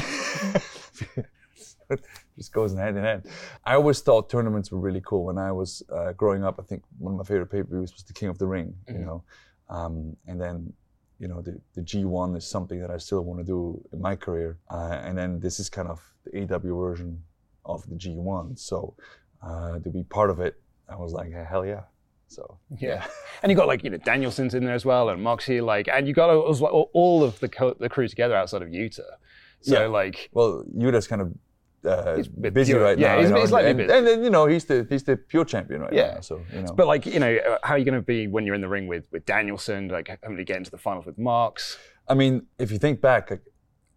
it 1.91 2.01
just 2.39 2.55
goes 2.55 2.75
hand 2.75 2.97
in 2.97 3.05
hand. 3.05 3.27
I 3.67 3.75
always 3.75 4.01
thought 4.01 4.31
tournaments 4.31 4.73
were 4.73 4.81
really 4.81 5.03
cool. 5.05 5.27
When 5.27 5.37
I 5.37 5.53
was 5.53 5.83
uh, 5.93 6.13
growing 6.13 6.43
up, 6.43 6.59
I 6.59 6.63
think 6.63 6.85
one 6.99 7.13
of 7.13 7.19
my 7.19 7.25
favorite 7.25 7.51
pay-per-views 7.51 7.93
was 7.93 8.03
the 8.05 8.15
King 8.15 8.31
of 8.31 8.39
the 8.39 8.47
Ring, 8.47 8.75
you 8.89 9.05
know, 9.05 9.25
um, 9.69 10.17
and 10.27 10.41
then. 10.41 10.73
You 11.19 11.29
know, 11.29 11.41
the, 11.41 11.59
the 11.73 11.81
G1 11.81 12.37
is 12.37 12.47
something 12.47 12.79
that 12.79 12.91
I 12.91 12.99
still 12.99 13.23
want 13.23 13.41
to 13.41 13.45
do 13.47 13.83
in 13.91 14.03
my 14.03 14.17
career. 14.17 14.59
Uh, 14.69 15.01
and 15.03 15.17
then 15.17 15.41
this 15.41 15.59
is 15.59 15.71
kind 15.71 15.89
of 15.89 15.99
the 16.25 16.33
AEW 16.33 16.79
version 16.79 17.23
of 17.67 17.89
the 17.89 17.95
G1. 17.97 18.59
So 18.59 18.95
uh, 19.43 19.79
to 19.79 19.91
be 19.91 20.03
part 20.05 20.31
of 20.31 20.41
it, 20.41 20.55
I 20.89 20.97
was 20.97 21.13
like, 21.13 21.33
hell 21.33 21.67
yeah. 21.67 21.83
So 22.29 22.59
Yeah. 22.79 23.05
And 23.43 23.51
you 23.53 23.57
got 23.57 23.67
like, 23.69 23.85
you 23.85 23.91
know, 23.91 23.99
Danielson's 23.99 24.55
in 24.55 24.65
there 24.65 24.75
as 24.75 24.85
well 24.85 25.11
and 25.11 25.23
Moxie, 25.23 25.61
like, 25.61 25.89
and 25.89 26.09
you 26.09 26.15
got 26.15 26.31
all, 26.31 27.23
of 27.23 27.39
the, 27.41 27.49
co- 27.49 27.77
the 27.79 27.89
crew 27.89 28.09
together 28.09 28.35
outside 28.35 28.63
of 28.63 28.69
Yuta. 28.69 29.01
So, 29.61 29.81
Yeah. 29.81 29.87
like, 29.87 30.31
well, 30.33 30.65
Yuta's 30.75 31.07
kind 31.07 31.23
of 31.23 31.33
uh, 31.85 32.17
He's 32.17 32.27
busy 32.27 32.73
pure- 32.73 32.83
right 32.83 32.99
yeah, 32.99 33.09
now. 33.13 33.19
he's- 33.19 33.29
you 33.29 33.35
know, 33.35 33.41
he's 33.43 33.51
slightly 33.51 33.71
and, 33.71 33.79
busy. 33.79 33.93
and 33.93 34.07
then 34.07 34.25
you 34.25 34.31
know 34.31 34.47
he's 34.47 34.65
the 34.65 34.85
he's 34.91 35.05
the 35.05 35.17
pure 35.17 35.45
champion 35.45 35.83
right 35.83 35.93
Yeah. 35.93 36.15
now. 36.15 36.21
So 36.21 36.41
you 36.53 36.63
know, 36.63 36.73
but 36.75 36.87
like, 36.89 37.07
you 37.07 37.21
know, 37.21 37.39
how 37.63 37.75
are 37.75 37.79
you 37.79 37.85
going 37.85 37.95
to 37.95 38.03
be 38.03 38.27
when 38.27 38.45
you're 38.45 38.57
in 38.57 38.61
the 38.61 38.69
ring 38.69 38.89
with, 38.89 39.07
with 39.13 39.25
Danielson, 39.25 39.87
like 39.89 40.09
having 40.23 40.37
to 40.39 40.45
get 40.45 40.57
into 40.57 40.71
the 40.73 40.79
finals 40.79 41.07
with 41.07 41.17
Mox? 41.19 41.79
I 42.09 42.15
mean, 42.15 42.47
if 42.59 42.73
you 42.73 42.79
think 42.79 43.01
back, 43.01 43.31
like, 43.31 43.43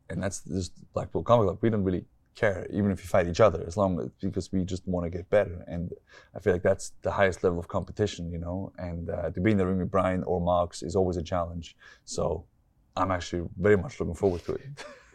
and 0.09 0.21
that's 0.21 0.39
this 0.41 0.69
Blackpool 0.93 1.23
Combat 1.23 1.45
Club, 1.47 1.57
we 1.61 1.69
don't 1.71 1.83
really 1.83 2.05
care, 2.39 2.65
even 2.71 2.91
if 2.91 3.01
you 3.01 3.07
fight 3.07 3.27
each 3.27 3.39
other, 3.39 3.63
as 3.67 3.75
long 3.75 3.99
as 3.99 4.09
because 4.21 4.51
we 4.51 4.63
just 4.63 4.87
want 4.87 5.05
to 5.05 5.09
get 5.09 5.29
better. 5.29 5.63
And 5.67 5.91
I 6.35 6.39
feel 6.39 6.53
like 6.53 6.63
that's 6.63 6.93
the 7.01 7.11
highest 7.11 7.43
level 7.43 7.59
of 7.59 7.67
competition, 7.67 8.31
you 8.31 8.39
know. 8.39 8.71
And 8.77 9.09
uh, 9.09 9.29
to 9.31 9.39
be 9.41 9.51
in 9.51 9.57
the 9.57 9.67
ring 9.67 9.79
with 9.79 9.91
Bryan 9.91 10.23
or 10.23 10.39
Mox 10.39 10.81
is 10.81 10.95
always 10.95 11.17
a 11.17 11.23
challenge. 11.23 11.75
So 12.05 12.45
I'm 12.95 13.11
actually 13.11 13.47
very 13.57 13.77
much 13.77 13.99
looking 13.99 14.15
forward 14.15 14.43
to 14.45 14.53
it. 14.53 14.69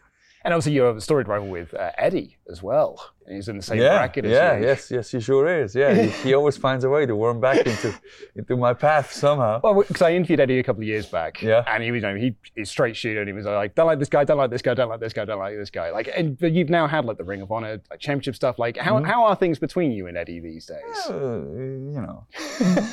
And 0.45 0.53
obviously, 0.53 0.73
you're 0.73 0.95
a 0.95 1.01
storied 1.01 1.27
rival 1.27 1.49
with 1.49 1.73
uh, 1.73 1.91
Eddie 1.97 2.37
as 2.51 2.63
well. 2.63 3.03
He's 3.27 3.49
in 3.49 3.57
the 3.57 3.63
same 3.63 3.81
yeah, 3.81 3.97
bracket 3.97 4.27
as 4.27 4.31
you. 4.31 4.37
yeah, 4.37 4.57
you. 4.59 4.65
yes, 4.67 4.91
yes, 4.91 5.11
he 5.11 5.19
sure 5.19 5.49
is. 5.63 5.75
Yeah, 5.75 5.95
he, 5.95 6.09
he 6.11 6.35
always 6.39 6.59
finds 6.59 6.85
a 6.85 6.91
way 6.91 7.07
to 7.07 7.17
worm 7.17 7.41
back 7.41 7.67
into 7.67 7.95
into 8.37 8.55
my 8.59 8.75
path 8.75 9.11
somehow. 9.11 9.61
Well, 9.65 9.73
because 9.89 10.03
I 10.03 10.13
interviewed 10.13 10.41
Eddie 10.41 10.59
a 10.59 10.63
couple 10.63 10.83
of 10.83 10.87
years 10.89 11.07
back, 11.07 11.41
Yeah. 11.41 11.65
and 11.67 11.83
he 11.83 11.91
was, 11.91 12.03
you 12.03 12.09
know, 12.11 12.15
he 12.17 12.37
he's 12.55 12.69
straight 12.69 12.95
shooter, 12.95 13.21
and 13.21 13.29
he 13.29 13.33
was 13.33 13.47
like, 13.47 13.75
don't 13.75 13.87
like 13.87 13.99
this 13.99 14.11
guy, 14.11 14.25
don't 14.25 14.37
like 14.37 14.51
this 14.51 14.61
guy, 14.61 14.75
don't 14.75 14.91
like 14.91 15.01
this 15.01 15.15
guy, 15.15 15.25
don't 15.25 15.39
like 15.39 15.57
this 15.57 15.71
guy. 15.71 15.91
Like, 15.91 16.11
and 16.15 16.39
but 16.39 16.53
you've 16.53 16.69
now 16.69 16.87
had 16.87 17.07
like 17.07 17.17
the 17.17 17.25
Ring 17.25 17.41
of 17.41 17.51
Honor, 17.51 17.81
like 17.91 18.01
championship 18.01 18.35
stuff. 18.37 18.59
Like, 18.59 18.77
how 18.77 18.97
Mm-hmm. 18.97 19.07
how 19.07 19.25
are 19.25 19.37
things 19.37 19.59
between 19.59 19.93
you 19.93 20.09
and 20.09 20.17
Eddie 20.19 20.41
these 20.41 20.67
days? 20.67 21.07
Uh, 21.09 21.15
you 21.15 22.03
know, 22.05 22.27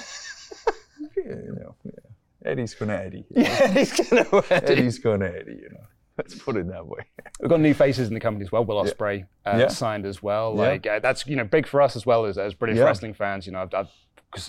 you 1.17 1.55
know, 1.59 1.75
yeah. 1.83 1.91
Eddie's 2.51 2.73
gonna 2.73 2.93
Eddie. 2.95 3.25
Yeah, 3.29 3.67
he's 3.73 3.91
gonna. 4.09 4.25
Eddie. 4.49 4.71
Eddie's 4.73 4.99
gonna 4.99 5.25
Eddie. 5.25 5.59
You 5.61 5.69
know, 5.71 5.85
let's 6.21 6.35
put 6.43 6.55
it 6.55 6.67
that 6.69 6.85
way. 6.85 6.99
We've 7.39 7.49
got 7.49 7.59
new 7.59 7.73
faces 7.73 8.07
in 8.07 8.13
the 8.13 8.19
company 8.19 8.45
as 8.45 8.51
well. 8.51 8.63
Will 8.65 8.83
Ospreay 8.83 9.23
uh, 9.45 9.57
Yeah. 9.59 9.67
signed 9.67 10.05
as 10.05 10.21
well. 10.21 10.53
Yeah. 10.55 10.61
Like 10.61 10.87
uh, 10.87 10.99
that's 10.99 11.25
you 11.27 11.35
know 11.35 11.43
big 11.43 11.67
for 11.67 11.81
us 11.81 11.95
as 11.95 12.05
well 12.05 12.25
as, 12.25 12.37
as 12.37 12.53
British 12.53 12.77
Yeah. 12.77 12.85
wrestling 12.85 13.13
fans. 13.13 13.45
You 13.45 13.53
know, 13.53 13.61
I've, 13.61 13.73
I've 13.73 13.89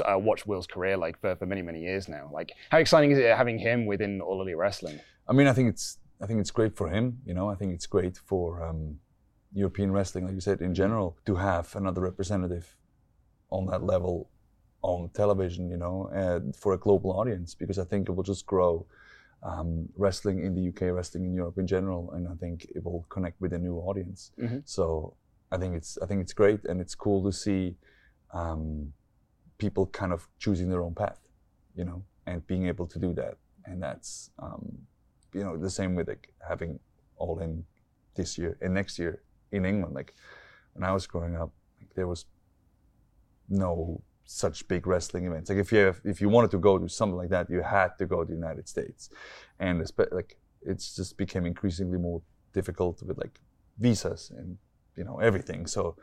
I 0.06 0.16
watched 0.16 0.46
Will's 0.46 0.66
career 0.66 0.96
like 0.96 1.18
for, 1.20 1.34
for 1.36 1.46
many 1.46 1.62
many 1.62 1.80
years 1.80 2.08
now. 2.08 2.30
Like, 2.32 2.52
how 2.70 2.78
exciting 2.78 3.10
is 3.10 3.18
it 3.18 3.36
having 3.36 3.58
him 3.58 3.86
within 3.86 4.20
All 4.20 4.40
Elite 4.40 4.56
Wrestling? 4.56 5.00
I 5.28 5.32
mean, 5.32 5.46
I 5.46 5.52
think 5.52 5.68
it's 5.68 5.98
I 6.22 6.26
think 6.26 6.40
it's 6.40 6.50
great 6.50 6.76
for 6.76 6.88
him. 6.88 7.18
You 7.24 7.34
know, 7.34 7.48
I 7.50 7.54
think 7.56 7.74
it's 7.74 7.86
great 7.86 8.16
for 8.18 8.62
um, 8.64 8.98
European 9.52 9.90
wrestling, 9.92 10.24
like 10.26 10.34
you 10.34 10.40
said, 10.40 10.60
in 10.60 10.74
general, 10.74 11.16
to 11.26 11.34
have 11.36 11.74
another 11.76 12.00
representative 12.00 12.76
on 13.50 13.66
that 13.66 13.82
level 13.82 14.28
on 14.82 15.08
television, 15.14 15.70
you 15.70 15.76
know, 15.76 16.10
uh, 16.14 16.40
for 16.56 16.72
a 16.72 16.78
global 16.78 17.12
audience, 17.20 17.54
because 17.54 17.78
I 17.78 17.84
think 17.84 18.08
it 18.08 18.12
will 18.12 18.24
just 18.24 18.46
grow 18.46 18.86
um, 19.42 19.88
wrestling 19.96 20.44
in 20.44 20.54
the 20.54 20.68
UK, 20.68 20.94
wrestling 20.94 21.24
in 21.24 21.34
Europe 21.34 21.58
in 21.58 21.66
general, 21.66 22.12
and 22.12 22.28
I 22.28 22.34
think 22.34 22.66
it 22.74 22.84
will 22.84 23.04
connect 23.08 23.40
with 23.40 23.52
a 23.52 23.58
new 23.58 23.76
audience. 23.76 24.30
Mm-hmm. 24.40 24.58
So 24.64 25.16
I 25.50 25.58
think 25.58 25.74
it's 25.74 25.98
I 26.02 26.06
think 26.06 26.20
it's 26.20 26.32
great, 26.32 26.64
and 26.64 26.80
it's 26.80 26.94
cool 26.94 27.22
to 27.24 27.32
see 27.32 27.76
um, 28.32 28.92
people 29.58 29.86
kind 29.86 30.12
of 30.12 30.28
choosing 30.38 30.68
their 30.68 30.82
own 30.82 30.94
path, 30.94 31.20
you 31.74 31.84
know, 31.84 32.04
and 32.26 32.46
being 32.46 32.66
able 32.66 32.86
to 32.86 32.98
do 32.98 33.12
that, 33.14 33.36
and 33.64 33.82
that's 33.82 34.30
um, 34.38 34.78
you 35.32 35.42
know 35.42 35.56
the 35.56 35.70
same 35.70 35.94
with 35.94 36.08
like 36.08 36.32
having 36.48 36.78
all 37.16 37.38
in 37.40 37.64
this 38.14 38.38
year 38.38 38.56
and 38.60 38.74
next 38.74 38.98
year 38.98 39.22
in 39.50 39.64
England. 39.64 39.94
Like 39.94 40.14
when 40.74 40.84
I 40.84 40.92
was 40.92 41.06
growing 41.06 41.36
up, 41.36 41.50
like, 41.80 41.94
there 41.94 42.06
was 42.06 42.26
no 43.48 44.00
such 44.32 44.66
big 44.68 44.86
wrestling 44.86 45.26
events. 45.26 45.50
Like 45.50 45.58
if 45.58 45.72
you 45.72 45.78
have, 45.78 46.00
if 46.04 46.20
you 46.20 46.28
wanted 46.28 46.50
to 46.52 46.58
go 46.58 46.78
to 46.78 46.88
something 46.88 47.16
like 47.16 47.30
that, 47.30 47.50
you 47.50 47.62
had 47.62 47.98
to 47.98 48.06
go 48.06 48.24
to 48.24 48.28
the 48.28 48.34
United 48.34 48.68
States, 48.68 49.10
and 49.58 49.80
espe- 49.80 50.12
like 50.12 50.38
it's 50.62 50.96
just 50.96 51.16
became 51.16 51.44
increasingly 51.46 51.98
more 51.98 52.22
difficult 52.52 53.02
with 53.02 53.18
like 53.18 53.40
visas 53.78 54.30
and 54.36 54.58
you 54.96 55.04
know 55.04 55.18
everything. 55.18 55.66
So 55.66 55.96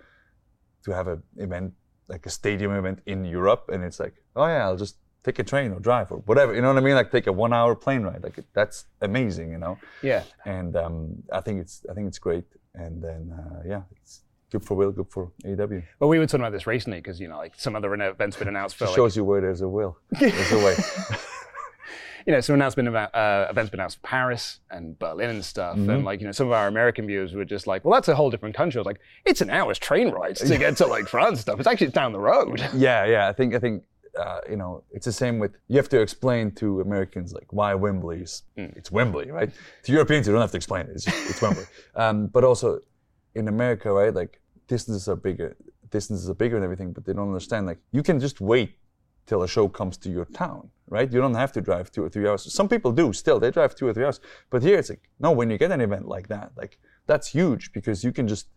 to 0.83 0.91
have 0.91 1.07
an 1.07 1.23
event 1.37 1.73
like 2.07 2.25
a 2.25 2.29
stadium 2.29 2.73
event 2.73 2.99
in 3.05 3.25
Europe, 3.25 3.69
and 3.71 3.83
it's 3.83 3.99
like, 3.99 4.15
oh 4.35 4.45
yeah, 4.45 4.65
I'll 4.65 4.77
just 4.77 4.97
take 5.23 5.39
a 5.39 5.43
train 5.43 5.71
or 5.71 5.79
drive 5.79 6.11
or 6.11 6.19
whatever. 6.19 6.53
You 6.55 6.61
know 6.61 6.69
what 6.69 6.77
I 6.77 6.85
mean? 6.85 6.95
Like 6.95 7.11
take 7.11 7.27
a 7.27 7.33
one-hour 7.33 7.75
plane 7.75 8.03
ride. 8.03 8.23
Like 8.23 8.39
that's 8.53 8.85
amazing. 9.01 9.51
You 9.51 9.57
know. 9.57 9.77
Yeah. 10.01 10.23
And 10.45 10.75
um, 10.75 11.23
I 11.31 11.41
think 11.41 11.61
it's 11.61 11.85
I 11.89 11.93
think 11.93 12.07
it's 12.07 12.19
great. 12.19 12.45
And 12.75 13.01
then 13.01 13.33
uh, 13.37 13.61
yeah, 13.65 13.83
it's 13.91 14.21
good 14.51 14.65
for 14.65 14.75
Will, 14.75 14.91
good 14.91 15.09
for 15.09 15.31
AEW. 15.45 15.83
Well, 15.99 16.09
we 16.09 16.19
were 16.19 16.25
talking 16.25 16.41
about 16.41 16.51
this 16.53 16.65
recently 16.67 16.99
because 16.99 17.19
you 17.19 17.27
know, 17.27 17.37
like 17.37 17.53
some 17.57 17.75
other 17.75 17.93
events 17.93 18.37
been 18.37 18.47
announced 18.47 18.75
for 18.77 18.85
It 18.85 18.87
like, 18.87 18.95
shows 18.95 19.15
you 19.15 19.23
where 19.23 19.41
there's 19.41 19.61
a 19.61 19.67
will, 19.69 19.97
there's 20.19 20.51
a 20.51 20.57
way. 20.57 20.75
you 22.25 22.33
know, 22.33 22.41
some 22.41 22.55
announcement 22.55 22.87
about 22.89 23.13
uh, 23.15 23.47
events 23.49 23.69
been 23.71 23.79
announced 23.79 23.97
for 24.01 24.07
Paris 24.07 24.59
and 24.69 24.97
Berlin 24.99 25.29
and 25.29 25.45
stuff, 25.45 25.77
Mm-hmm. 25.77 25.89
and 25.89 26.05
like 26.05 26.19
you 26.19 26.25
know, 26.27 26.31
some 26.31 26.47
of 26.47 26.53
our 26.53 26.67
American 26.67 27.07
viewers 27.07 27.33
were 27.33 27.45
just 27.45 27.65
like, 27.67 27.83
"Well, 27.85 27.93
that's 27.93 28.07
a 28.07 28.15
whole 28.15 28.29
different 28.29 28.55
country." 28.55 28.77
I 28.77 28.81
was 28.81 28.85
like, 28.87 28.99
"It's 29.25 29.41
an 29.41 29.49
hour's 29.49 29.79
train 29.79 30.09
ride 30.09 30.35
to 30.37 30.57
get 30.57 30.77
to 30.77 30.85
like 30.85 31.07
France 31.07 31.29
and 31.31 31.39
stuff. 31.39 31.59
It's 31.59 31.67
actually 31.67 31.87
down 31.87 32.11
the 32.11 32.19
road." 32.19 32.59
yeah, 32.75 33.05
yeah. 33.05 33.27
I 33.27 33.33
think 33.33 33.55
I 33.55 33.59
think 33.59 33.83
uh, 34.19 34.41
you 34.49 34.57
know 34.57 34.83
it's 34.91 35.05
the 35.05 35.11
same 35.13 35.39
with 35.39 35.51
you 35.69 35.77
have 35.77 35.89
to 35.89 36.01
explain 36.01 36.51
to 36.51 36.81
Americans 36.81 37.31
like 37.33 37.51
why 37.53 37.73
Wembley 37.73 38.21
is 38.21 38.43
it's 38.57 38.91
Wembley, 38.91 39.31
right? 39.31 39.49
To 39.83 39.91
Europeans, 39.91 40.27
you 40.27 40.33
don't 40.33 40.41
have 40.41 40.51
to 40.51 40.57
explain 40.57 40.87
it. 40.87 40.91
It's, 40.95 41.07
it's 41.07 41.41
Wembley. 41.41 41.63
Um, 41.95 42.27
but 42.27 42.43
also 42.43 42.79
in 43.35 43.47
America, 43.47 43.91
right? 43.91 44.13
Like 44.13 44.41
distances 44.67 45.07
are 45.07 45.15
bigger, 45.15 45.55
distances 45.89 46.29
are 46.29 46.33
bigger 46.33 46.55
and 46.55 46.63
everything, 46.63 46.91
but 46.91 47.05
they 47.05 47.13
don't 47.13 47.27
understand. 47.27 47.67
Like 47.67 47.79
you 47.91 48.03
can 48.03 48.19
just 48.19 48.41
wait 48.41 48.75
till 49.25 49.43
a 49.43 49.47
show 49.47 49.67
comes 49.67 49.97
to 49.97 50.09
your 50.09 50.25
town, 50.25 50.69
right? 50.87 51.11
You 51.11 51.21
don't 51.21 51.35
have 51.35 51.51
to 51.53 51.61
drive 51.61 51.91
two 51.91 52.03
or 52.03 52.09
three 52.09 52.27
hours. 52.27 52.51
Some 52.53 52.67
people 52.67 52.91
do 52.91 53.13
still; 53.13 53.39
they 53.39 53.51
drive 53.51 53.75
two 53.75 53.87
or 53.87 53.93
three 53.93 54.05
hours. 54.05 54.19
But 54.49 54.63
here 54.63 54.77
it's 54.77 54.89
like 54.89 55.09
no. 55.19 55.31
When 55.31 55.49
you 55.49 55.57
get 55.57 55.71
an 55.71 55.81
event 55.81 56.07
like 56.07 56.27
that, 56.29 56.51
like 56.55 56.77
that's 57.05 57.27
huge 57.27 57.71
because 57.73 58.03
you 58.03 58.11
can 58.11 58.27
just 58.27 58.47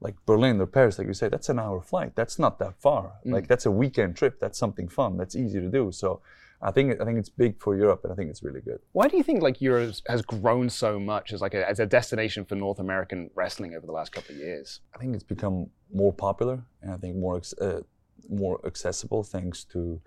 like 0.00 0.16
Berlin 0.26 0.60
or 0.60 0.66
Paris, 0.66 0.98
like 0.98 1.06
you 1.06 1.14
say, 1.14 1.28
that's 1.28 1.48
an 1.48 1.58
hour 1.58 1.80
flight. 1.80 2.16
That's 2.16 2.38
not 2.38 2.58
that 2.58 2.74
far. 2.80 3.12
Mm. 3.24 3.32
Like 3.32 3.46
that's 3.46 3.66
a 3.66 3.70
weekend 3.70 4.16
trip. 4.16 4.40
That's 4.40 4.58
something 4.58 4.88
fun. 4.88 5.16
That's 5.16 5.36
easy 5.36 5.60
to 5.60 5.70
do. 5.70 5.92
So 5.92 6.20
I 6.64 6.70
think 6.70 7.00
I 7.00 7.04
think 7.04 7.18
it's 7.18 7.28
big 7.28 7.60
for 7.60 7.76
Europe, 7.76 8.00
and 8.04 8.12
I 8.12 8.16
think 8.16 8.30
it's 8.30 8.42
really 8.42 8.60
good. 8.60 8.78
Why 8.92 9.08
do 9.08 9.16
you 9.16 9.24
think 9.24 9.42
like 9.42 9.60
Europe 9.60 9.96
has 10.08 10.22
grown 10.22 10.70
so 10.70 11.00
much 11.00 11.32
as 11.32 11.40
like 11.40 11.54
a, 11.54 11.68
as 11.68 11.80
a 11.80 11.86
destination 11.86 12.44
for 12.44 12.54
North 12.54 12.78
American 12.78 13.30
wrestling 13.34 13.74
over 13.74 13.84
the 13.84 13.92
last 13.92 14.12
couple 14.12 14.34
of 14.34 14.40
years? 14.40 14.80
I 14.94 14.98
think 14.98 15.14
it's 15.14 15.24
become 15.24 15.70
more 15.92 16.12
popular, 16.12 16.62
and 16.80 16.92
I 16.92 16.96
think 16.98 17.16
more 17.16 17.36
ex- 17.36 17.54
uh, 17.54 17.80
more 18.28 18.60
accessible 18.64 19.24
thanks 19.24 19.64
to 19.64 20.00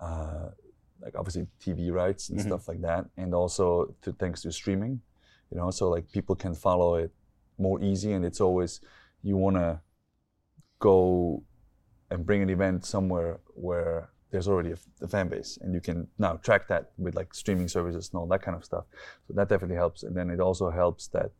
uh, 0.00 0.48
like 1.02 1.14
obviously 1.14 1.46
TV 1.60 1.92
rights 1.92 2.30
and 2.30 2.40
stuff 2.40 2.68
like 2.68 2.80
that, 2.80 3.04
and 3.18 3.34
also 3.34 3.94
to 4.02 4.12
thanks 4.12 4.40
to 4.42 4.52
streaming. 4.52 5.02
You 5.50 5.58
know, 5.58 5.70
so 5.70 5.90
like 5.90 6.10
people 6.10 6.36
can 6.36 6.54
follow 6.54 6.94
it 6.94 7.12
more 7.58 7.82
easy, 7.82 8.12
and 8.12 8.24
it's 8.24 8.40
always 8.40 8.80
you 9.22 9.36
want 9.36 9.56
to 9.56 9.80
go 10.78 11.42
and 12.10 12.24
bring 12.24 12.42
an 12.42 12.48
event 12.48 12.86
somewhere 12.86 13.40
where 13.54 14.10
there's 14.30 14.48
already 14.48 14.70
a, 14.70 14.74
f- 14.74 14.86
a 15.00 15.08
fan 15.08 15.28
base, 15.28 15.58
and 15.60 15.74
you 15.74 15.80
can 15.80 16.06
now 16.18 16.34
track 16.34 16.68
that 16.68 16.90
with 16.98 17.14
like 17.14 17.34
streaming 17.34 17.68
services 17.68 18.10
and 18.12 18.20
all 18.20 18.26
that 18.26 18.42
kind 18.42 18.56
of 18.56 18.64
stuff. 18.64 18.84
So 19.26 19.34
that 19.34 19.48
definitely 19.48 19.76
helps, 19.76 20.02
and 20.02 20.16
then 20.16 20.30
it 20.30 20.40
also 20.40 20.70
helps 20.70 21.08
that 21.08 21.30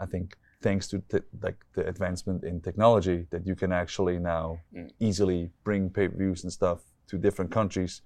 I 0.00 0.06
think 0.06 0.36
thanks 0.60 0.88
to 0.88 0.98
t- 1.10 1.18
like 1.42 1.56
the 1.74 1.86
advancement 1.86 2.44
in 2.44 2.60
technology 2.60 3.26
that 3.30 3.46
you 3.46 3.54
can 3.54 3.72
actually 3.72 4.18
now 4.18 4.60
mm. 4.74 4.90
easily 4.98 5.50
bring 5.62 5.90
pay-per-views 5.90 6.42
and 6.42 6.52
stuff 6.52 6.80
to 7.08 7.18
different 7.18 7.50
countries 7.50 8.02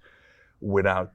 without 0.59 1.13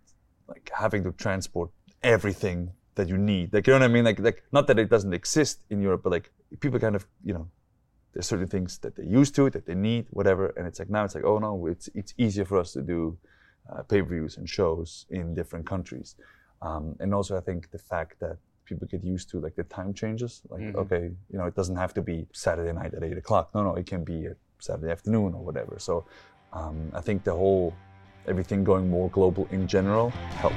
like 0.49 0.71
having 0.75 1.05
to 1.05 1.13
transport 1.13 1.71
everything 2.03 2.71
that 2.95 3.09
you 3.09 3.19
need. 3.19 3.53
Like 3.53 3.67
you 3.67 3.73
know 3.73 3.81
what 3.81 3.85
I 3.85 3.89
mean? 3.89 4.05
Like 4.05 4.21
like 4.21 4.43
not 4.53 4.67
that 4.69 4.79
it 4.79 4.91
doesn't 4.91 5.13
exist 5.13 5.61
in 5.71 5.81
Europe, 5.81 6.03
but 6.05 6.13
like 6.13 6.31
people 6.61 6.79
kind 6.79 6.97
of 6.97 7.07
you 7.25 7.35
know 7.35 7.49
there's 8.15 8.27
certain 8.27 8.47
things 8.47 8.79
that 8.79 8.97
they're 8.97 9.05
used 9.05 9.35
to, 9.35 9.51
that 9.51 9.67
they 9.67 9.75
need, 9.75 10.07
whatever. 10.11 10.47
And 10.57 10.67
it's 10.67 10.79
like 10.79 10.91
now 10.91 11.05
it's 11.05 11.15
like, 11.15 11.25
oh 11.25 11.39
no, 11.39 11.67
it's 11.67 11.89
it's 11.95 12.15
easier 12.17 12.45
for 12.45 12.59
us 12.59 12.73
to 12.73 12.83
do 12.83 13.19
uh, 13.71 13.83
pay-per-views 13.83 14.37
and 14.39 14.49
shows 14.49 15.07
in 15.11 15.35
different 15.35 15.67
countries. 15.67 16.17
Um, 16.63 16.97
and 17.01 17.13
also, 17.13 17.37
I 17.37 17.41
think 17.41 17.71
the 17.71 17.79
fact 17.79 18.21
that 18.21 18.39
people 18.65 18.87
get 18.91 19.05
used 19.05 19.29
to 19.31 19.41
like 19.41 19.57
the 19.57 19.65
time 19.65 19.93
changes. 19.93 20.43
Like, 20.49 20.75
okay, 20.75 21.11
you 21.31 21.39
know, 21.39 21.45
it 21.45 21.55
doesn't 21.55 21.77
have 21.77 21.93
to 21.95 22.03
be 22.03 22.27
Saturday 22.33 22.73
night 22.73 22.95
at 22.95 23.03
eight 23.03 23.19
o'clock. 23.19 23.51
No, 23.55 23.63
no, 23.63 23.75
it 23.75 23.87
can 23.87 24.05
be 24.05 24.27
at 24.27 24.37
Saturday 24.59 24.91
afternoon 24.91 25.35
or 25.35 25.45
whatever. 25.45 25.77
So 25.79 26.07
um, 26.53 26.91
I 26.95 27.01
think 27.01 27.25
the 27.25 27.35
whole 27.35 27.75
everything 28.27 28.65
going 28.65 28.89
more 28.89 29.11
global 29.11 29.47
in 29.51 29.67
general 29.69 30.11
helped. 30.41 30.57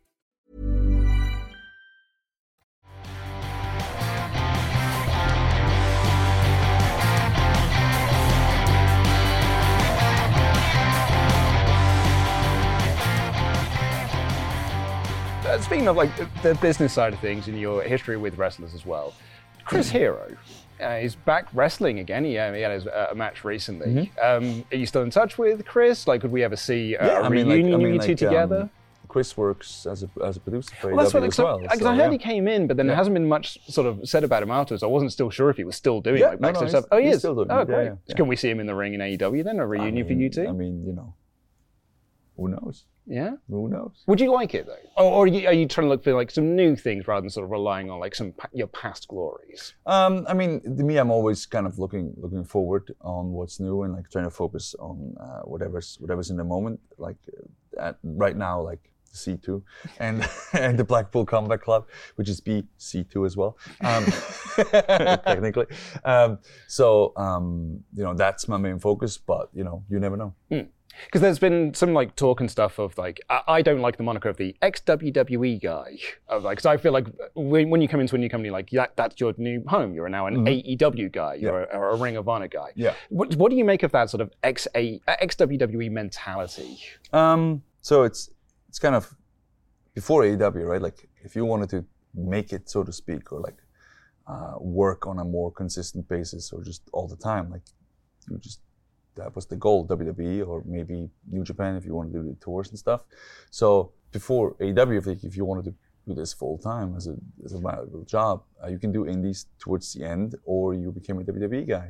Speaking 15.59 15.87
of 15.87 15.95
like 15.95 16.15
the, 16.17 16.27
the 16.43 16.55
business 16.55 16.93
side 16.93 17.13
of 17.13 17.19
things 17.19 17.47
and 17.47 17.59
your 17.59 17.81
history 17.83 18.17
with 18.17 18.37
wrestlers 18.37 18.73
as 18.73 18.85
well, 18.85 19.13
Chris 19.65 19.89
Hero 19.89 20.35
uh, 20.81 20.87
is 21.01 21.15
back 21.15 21.47
wrestling 21.53 21.99
again. 21.99 22.23
He, 22.25 22.37
uh, 22.37 22.53
he 22.53 22.61
had 22.61 22.71
his, 22.71 22.87
uh, 22.87 23.07
a 23.11 23.15
match 23.15 23.43
recently. 23.43 24.11
Um, 24.21 24.63
are 24.71 24.77
you 24.77 24.85
still 24.85 25.03
in 25.03 25.09
touch 25.09 25.37
with 25.37 25.65
Chris? 25.65 26.07
Like, 26.07 26.21
could 26.21 26.31
we 26.31 26.43
ever 26.43 26.55
see 26.55 26.95
uh, 26.95 27.23
a 27.25 27.29
reunion 27.29 27.73
of 27.73 27.81
you 27.81 27.99
two 27.99 28.15
together? 28.15 28.61
um, 28.61 28.69
Chris 29.07 29.35
works 29.35 29.85
as 29.85 30.03
a, 30.03 30.09
as 30.23 30.37
a 30.37 30.39
producer 30.39 30.73
for 30.75 30.87
Well, 30.93 31.03
that's 31.03 31.13
what 31.13 31.23
as 31.23 31.37
well. 31.37 31.59
because 31.59 31.79
so, 31.79 31.87
I 31.89 31.95
heard 31.95 32.05
yeah. 32.05 32.11
he 32.11 32.17
came 32.17 32.47
in, 32.47 32.65
but 32.67 32.77
then 32.77 32.87
there 32.87 32.95
hasn't 32.95 33.13
been 33.13 33.27
much 33.27 33.57
sort 33.67 33.85
of 33.85 34.07
said 34.07 34.23
about 34.23 34.41
him 34.41 34.51
afterwards. 34.51 34.83
I 34.83 34.87
wasn't 34.87 35.11
still 35.11 35.29
sure 35.29 35.49
if 35.49 35.57
he 35.57 35.65
was 35.65 35.75
still 35.75 35.99
doing 35.99 36.21
Yeah, 36.21 36.29
like 36.39 36.53
no, 36.53 36.61
no, 36.61 36.67
stuff. 36.67 36.85
Oh, 36.91 36.97
he 36.97 37.07
he's 37.07 37.15
is. 37.15 37.19
still 37.19 37.35
doing 37.35 37.47
oh, 37.51 37.65
great. 37.65 37.83
yeah, 37.87 37.95
yeah. 38.07 38.15
Can 38.15 38.27
we 38.27 38.37
see 38.37 38.49
him 38.49 38.61
in 38.61 38.67
the 38.67 38.73
ring 38.75 38.93
in 38.93 39.01
AEW 39.01 39.43
then? 39.43 39.59
A 39.59 39.63
I 39.63 39.65
reunion 39.65 40.05
for 40.05 40.11
mean- 40.11 40.21
you 40.21 40.29
two? 40.29 40.47
I 40.47 40.53
mean, 40.53 40.85
you 40.85 40.93
know, 40.93 41.13
who 42.41 42.49
knows? 42.49 42.85
yeah. 43.07 43.31
Who 43.49 43.67
knows? 43.67 44.03
Would 44.07 44.21
you 44.21 44.31
like 44.31 44.53
it 44.53 44.67
though, 44.67 45.03
or, 45.03 45.11
or 45.11 45.23
are, 45.23 45.27
you, 45.27 45.47
are 45.47 45.53
you 45.53 45.67
trying 45.67 45.85
to 45.85 45.89
look 45.89 46.03
for 46.03 46.13
like 46.13 46.31
some 46.31 46.55
new 46.55 46.75
things 46.75 47.07
rather 47.07 47.21
than 47.21 47.29
sort 47.29 47.45
of 47.45 47.51
relying 47.51 47.89
on 47.89 47.99
like 47.99 48.15
some 48.15 48.33
your 48.53 48.67
past 48.67 49.07
glories? 49.07 49.73
Um, 49.85 50.25
I 50.29 50.33
mean, 50.33 50.61
to 50.61 50.83
me, 50.83 50.97
I'm 50.97 51.11
always 51.11 51.45
kind 51.45 51.65
of 51.65 51.79
looking 51.79 52.13
looking 52.17 52.43
forward 52.43 52.93
on 53.01 53.31
what's 53.31 53.59
new 53.59 53.83
and 53.83 53.93
like 53.93 54.09
trying 54.09 54.25
to 54.25 54.31
focus 54.31 54.75
on 54.79 55.15
uh, 55.19 55.41
whatever's 55.41 55.97
whatever's 55.99 56.29
in 56.29 56.37
the 56.37 56.43
moment. 56.43 56.79
Like 56.97 57.17
uh, 57.79 57.87
at, 57.87 57.97
right 58.03 58.37
now, 58.37 58.61
like 58.61 58.91
C2 59.13 59.61
and 59.99 60.27
and 60.53 60.77
the 60.77 60.83
Blackpool 60.83 61.25
Combat 61.25 61.61
Club, 61.61 61.87
which 62.15 62.29
is 62.29 62.39
BC2 62.39 63.25
as 63.25 63.35
well, 63.35 63.57
um, 63.81 64.05
technically. 65.25 65.65
Um, 66.05 66.39
so 66.67 67.13
um, 67.17 67.83
you 67.93 68.03
know 68.03 68.13
that's 68.13 68.47
my 68.47 68.57
main 68.57 68.79
focus, 68.79 69.17
but 69.17 69.49
you 69.53 69.63
know 69.63 69.83
you 69.89 69.99
never 69.99 70.17
know. 70.17 70.33
Because 71.05 71.21
there's 71.21 71.39
been 71.39 71.73
some 71.73 71.93
like 71.93 72.15
talk 72.15 72.39
and 72.39 72.49
stuff 72.49 72.79
of 72.79 72.97
like 72.97 73.19
I, 73.29 73.41
I 73.47 73.61
don't 73.61 73.81
like 73.81 73.97
the 73.97 74.03
moniker 74.03 74.29
of 74.29 74.37
the 74.37 74.55
ex 74.61 74.81
WWE 74.81 75.61
guy. 75.61 75.97
Of 76.27 76.43
like, 76.43 76.57
because 76.57 76.65
I 76.65 76.77
feel 76.77 76.91
like 76.91 77.07
when, 77.33 77.69
when 77.69 77.81
you 77.81 77.87
come 77.87 77.99
into 77.99 78.15
a 78.15 78.17
new 78.17 78.29
company, 78.29 78.49
like 78.49 78.69
that 78.71 78.95
that's 78.95 79.19
your 79.19 79.33
new 79.37 79.63
home. 79.67 79.93
You're 79.93 80.09
now 80.09 80.27
an 80.27 80.45
AEW 80.45 81.11
guy. 81.11 81.35
You're 81.35 81.63
a, 81.63 81.77
or 81.77 81.89
a 81.91 81.95
Ring 81.97 82.17
of 82.17 82.27
Honor 82.27 82.47
guy. 82.47 82.69
Mm-hmm. 82.71 82.81
Yeah. 82.81 82.93
What, 83.09 83.35
what 83.35 83.51
do 83.51 83.57
you 83.57 83.65
make 83.65 83.83
of 83.83 83.91
that 83.91 84.09
sort 84.09 84.21
of 84.21 84.31
ex 84.43 84.67
a 84.75 85.01
ex 85.07 85.35
WWE 85.35 85.91
mentality? 85.91 86.79
Um, 87.13 87.63
so 87.81 88.03
it's 88.03 88.29
it's 88.69 88.79
kind 88.79 88.95
of 88.95 89.13
before 89.93 90.23
AEW, 90.23 90.67
right? 90.67 90.81
Like 90.81 91.09
if 91.23 91.35
you 91.35 91.45
wanted 91.45 91.69
to 91.71 91.85
make 92.13 92.53
it, 92.53 92.69
so 92.69 92.83
to 92.83 92.91
speak, 92.91 93.31
or 93.31 93.39
like 93.39 93.57
uh, 94.27 94.53
work 94.59 95.07
on 95.07 95.19
a 95.19 95.25
more 95.25 95.51
consistent 95.51 96.07
basis, 96.07 96.51
or 96.53 96.63
just 96.63 96.83
all 96.93 97.07
the 97.07 97.17
time, 97.17 97.49
like 97.49 97.63
you 98.29 98.37
just 98.37 98.59
that 99.15 99.35
was 99.35 99.45
the 99.45 99.55
goal, 99.55 99.87
WWE 99.87 100.47
or 100.47 100.63
maybe 100.65 101.09
New 101.29 101.43
Japan 101.43 101.75
if 101.75 101.85
you 101.85 101.93
want 101.93 102.11
to 102.11 102.19
do 102.19 102.27
the 102.27 102.35
tours 102.35 102.69
and 102.69 102.79
stuff. 102.79 103.03
So 103.49 103.91
before 104.11 104.55
AEW, 104.55 104.97
if, 104.97 105.23
if 105.23 105.35
you 105.35 105.45
wanted 105.45 105.65
to 105.65 105.73
do 106.07 106.15
this 106.15 106.33
full 106.33 106.57
time 106.57 106.95
as 106.95 107.07
a 107.07 107.15
as 107.45 107.53
a 107.53 107.59
valuable 107.59 108.03
job, 108.03 108.43
uh, 108.63 108.67
you 108.67 108.79
can 108.79 108.91
do 108.91 109.05
indies 109.07 109.47
towards 109.59 109.93
the 109.93 110.03
end, 110.03 110.35
or 110.45 110.73
you 110.73 110.91
became 110.91 111.19
a 111.19 111.23
WWE 111.23 111.67
guy. 111.67 111.89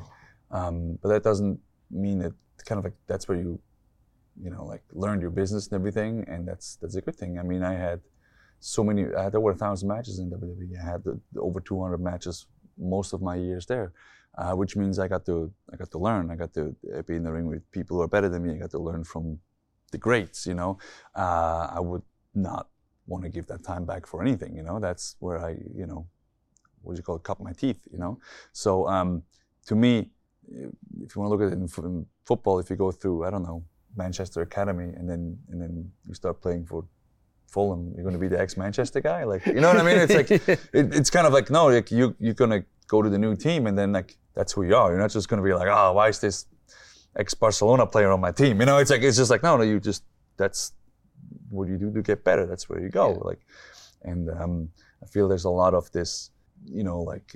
Um, 0.51 0.97
but 1.01 1.09
that 1.09 1.23
doesn't 1.23 1.59
mean 1.89 2.19
that 2.19 2.33
kind 2.65 2.79
of 2.79 2.83
like 2.85 2.95
that's 3.07 3.27
where 3.27 3.37
you 3.37 3.59
you 4.39 4.49
know, 4.49 4.65
like 4.65 4.83
learned 4.91 5.21
your 5.21 5.31
business 5.31 5.67
and 5.67 5.73
everything, 5.73 6.25
and 6.27 6.47
that's 6.47 6.77
that's 6.77 6.95
a 6.95 7.01
good 7.01 7.15
thing. 7.15 7.39
I 7.39 7.43
mean, 7.43 7.63
I 7.63 7.73
had 7.73 8.01
so 8.59 8.83
many, 8.83 9.05
I 9.15 9.23
had 9.23 9.35
over 9.35 9.51
a 9.51 9.55
thousand 9.55 9.89
matches 9.89 10.19
in 10.19 10.29
WWE. 10.29 10.79
I 10.79 10.91
had 10.91 11.03
the 11.03 11.19
over 11.39 11.59
200 11.59 11.97
matches 11.99 12.45
most 12.77 13.13
of 13.13 13.21
my 13.21 13.35
years 13.35 13.65
there, 13.65 13.93
uh, 14.37 14.53
which 14.53 14.75
means 14.75 14.99
I 14.99 15.07
got 15.07 15.25
to 15.25 15.51
I 15.71 15.75
got 15.75 15.91
to 15.91 15.97
learn. 15.97 16.31
I 16.31 16.35
got 16.35 16.53
to 16.53 16.75
uh, 16.95 17.01
be 17.03 17.15
in 17.15 17.23
the 17.23 17.31
ring 17.31 17.47
with 17.47 17.69
people 17.71 17.97
who 17.97 18.03
are 18.03 18.07
better 18.07 18.29
than 18.29 18.43
me. 18.45 18.55
I 18.55 18.57
got 18.57 18.71
to 18.71 18.79
learn 18.79 19.03
from 19.03 19.39
the 19.91 19.97
greats. 19.97 20.45
You 20.45 20.53
know, 20.53 20.77
uh, 21.15 21.67
I 21.71 21.79
would 21.79 22.03
not 22.33 22.67
want 23.07 23.23
to 23.23 23.29
give 23.29 23.47
that 23.47 23.63
time 23.63 23.85
back 23.85 24.05
for 24.07 24.21
anything. 24.21 24.55
You 24.55 24.63
know, 24.63 24.79
that's 24.79 25.15
where 25.19 25.43
I, 25.43 25.57
you 25.75 25.85
know, 25.85 26.07
what 26.81 26.93
do 26.93 26.99
you 26.99 27.03
call 27.03 27.17
it, 27.17 27.23
cut 27.23 27.41
my 27.41 27.53
teeth. 27.53 27.87
You 27.91 27.99
know, 27.99 28.19
so 28.53 28.87
um, 28.87 29.23
to 29.67 29.75
me, 29.75 30.09
if 30.47 31.15
you 31.15 31.21
want 31.21 31.27
to 31.27 31.35
look 31.35 31.41
at 31.41 31.53
it 31.53 31.59
in, 31.59 31.67
fo- 31.67 31.85
in 31.85 32.05
football, 32.25 32.59
if 32.59 32.69
you 32.69 32.75
go 32.75 32.91
through, 32.91 33.25
I 33.25 33.29
don't 33.29 33.43
know, 33.43 33.63
Manchester 33.95 34.41
Academy, 34.41 34.93
and 34.95 35.09
then 35.09 35.37
and 35.49 35.61
then 35.61 35.91
you 36.07 36.13
start 36.13 36.41
playing 36.41 36.65
for 36.65 36.85
Fulham, 37.47 37.91
you're 37.95 38.03
going 38.03 38.13
to 38.13 38.19
be 38.19 38.29
the 38.29 38.39
ex-Manchester 38.39 39.01
guy, 39.01 39.25
like 39.25 39.45
you 39.45 39.59
know 39.59 39.67
what 39.67 39.77
I 39.77 39.83
mean? 39.83 39.97
It's 39.97 40.13
like 40.13 40.31
it, 40.47 40.59
it's 40.71 41.09
kind 41.09 41.27
of 41.27 41.33
like 41.33 41.49
no, 41.49 41.67
like 41.67 41.91
you 41.91 42.15
you're 42.19 42.33
going 42.33 42.51
to 42.51 42.63
go 42.91 43.01
to 43.01 43.09
the 43.15 43.21
new 43.25 43.35
team, 43.47 43.61
and 43.67 43.75
then 43.79 43.89
like 43.99 44.17
that's 44.35 44.51
who 44.53 44.61
you 44.69 44.75
are. 44.75 44.87
You're 44.91 45.03
not 45.05 45.11
just 45.17 45.27
going 45.29 45.41
to 45.41 45.47
be 45.49 45.55
like, 45.61 45.69
oh, 45.77 45.93
why 45.97 46.07
is 46.13 46.19
this 46.19 46.37
ex-Barcelona 47.21 47.85
player 47.93 48.11
on 48.15 48.21
my 48.27 48.33
team? 48.41 48.59
You 48.59 48.67
know, 48.69 48.77
it's 48.81 48.91
like 48.93 49.03
it's 49.07 49.19
just 49.21 49.31
like 49.33 49.43
no, 49.47 49.51
no, 49.57 49.63
you 49.71 49.79
just 49.79 50.03
that's 50.41 50.73
what 51.49 51.67
you 51.71 51.77
do 51.77 51.89
to 51.97 52.01
get 52.01 52.19
better. 52.29 52.45
That's 52.51 52.65
where 52.69 52.81
you 52.85 52.89
go. 52.89 53.07
Like, 53.29 53.41
and 54.11 54.29
um, 54.41 54.53
I 55.03 55.05
feel 55.13 55.25
there's 55.27 55.49
a 55.53 55.55
lot 55.63 55.73
of 55.79 55.91
this, 55.97 56.31
you 56.79 56.83
know, 56.83 56.99
like, 57.11 57.27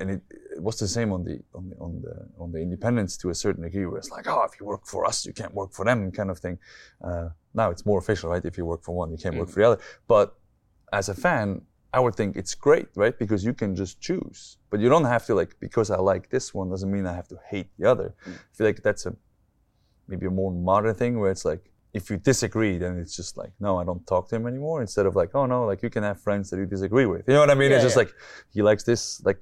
and 0.00 0.10
it, 0.14 0.22
it 0.56 0.62
was 0.68 0.76
the 0.78 0.88
same 0.96 1.12
on 1.16 1.22
the 1.28 1.36
on 1.58 1.64
the 1.70 1.76
on 1.86 1.92
the 2.04 2.16
on 2.42 2.48
the 2.54 2.60
independence 2.66 3.12
to 3.22 3.26
a 3.30 3.34
certain 3.44 3.62
degree, 3.66 3.86
where 3.86 3.98
it's 3.98 4.12
like, 4.16 4.26
oh, 4.32 4.42
if 4.48 4.58
you 4.58 4.64
work 4.66 4.84
for 4.92 5.04
us, 5.10 5.26
you 5.26 5.34
can't 5.40 5.54
work 5.60 5.72
for 5.72 5.84
them, 5.84 6.10
kind 6.10 6.30
of 6.30 6.38
thing. 6.38 6.58
Uh, 7.08 7.28
now 7.52 7.70
it's 7.72 7.84
more 7.84 7.98
official, 7.98 8.30
right? 8.30 8.44
If 8.52 8.56
you 8.58 8.64
work 8.64 8.82
for 8.82 8.94
one, 9.02 9.10
you 9.10 9.18
can't 9.24 9.36
work 9.36 9.50
for 9.50 9.60
the 9.60 9.66
other. 9.68 9.80
But 10.08 10.26
as 11.00 11.08
a 11.08 11.14
fan, 11.26 11.62
I 11.94 12.00
would 12.00 12.14
think 12.14 12.36
it's 12.36 12.54
great, 12.54 12.88
right? 12.94 13.18
Because 13.18 13.44
you 13.44 13.52
can 13.52 13.76
just 13.76 14.00
choose, 14.00 14.56
but 14.70 14.80
you 14.80 14.88
don't 14.88 15.04
have 15.04 15.26
to 15.26 15.34
like 15.34 15.56
because 15.60 15.90
I 15.90 15.98
like 15.98 16.30
this 16.30 16.54
one 16.54 16.70
doesn't 16.70 16.90
mean 16.90 17.06
I 17.06 17.14
have 17.14 17.28
to 17.28 17.38
hate 17.50 17.68
the 17.78 17.90
other. 17.90 18.14
I 18.26 18.30
feel 18.52 18.66
like 18.66 18.82
that's 18.82 19.04
a 19.04 19.14
maybe 20.08 20.26
a 20.26 20.30
more 20.30 20.50
modern 20.52 20.94
thing 20.94 21.18
where 21.20 21.30
it's 21.30 21.44
like 21.44 21.70
if 21.92 22.08
you 22.08 22.16
disagree, 22.16 22.78
then 22.78 22.98
it's 22.98 23.14
just 23.14 23.36
like 23.36 23.52
no, 23.60 23.78
I 23.78 23.84
don't 23.84 24.06
talk 24.06 24.28
to 24.30 24.36
him 24.36 24.46
anymore. 24.46 24.80
Instead 24.80 25.04
of 25.04 25.16
like 25.16 25.34
oh 25.34 25.44
no, 25.44 25.66
like 25.66 25.82
you 25.82 25.90
can 25.90 26.02
have 26.02 26.18
friends 26.20 26.48
that 26.50 26.56
you 26.56 26.66
disagree 26.66 27.04
with. 27.04 27.28
You 27.28 27.34
know 27.34 27.40
what 27.40 27.50
I 27.50 27.54
mean? 27.54 27.70
Yeah, 27.70 27.76
it's 27.76 27.84
just 27.84 27.96
yeah. 27.96 28.04
like 28.04 28.14
he 28.54 28.62
likes 28.62 28.84
this, 28.84 29.22
like 29.24 29.40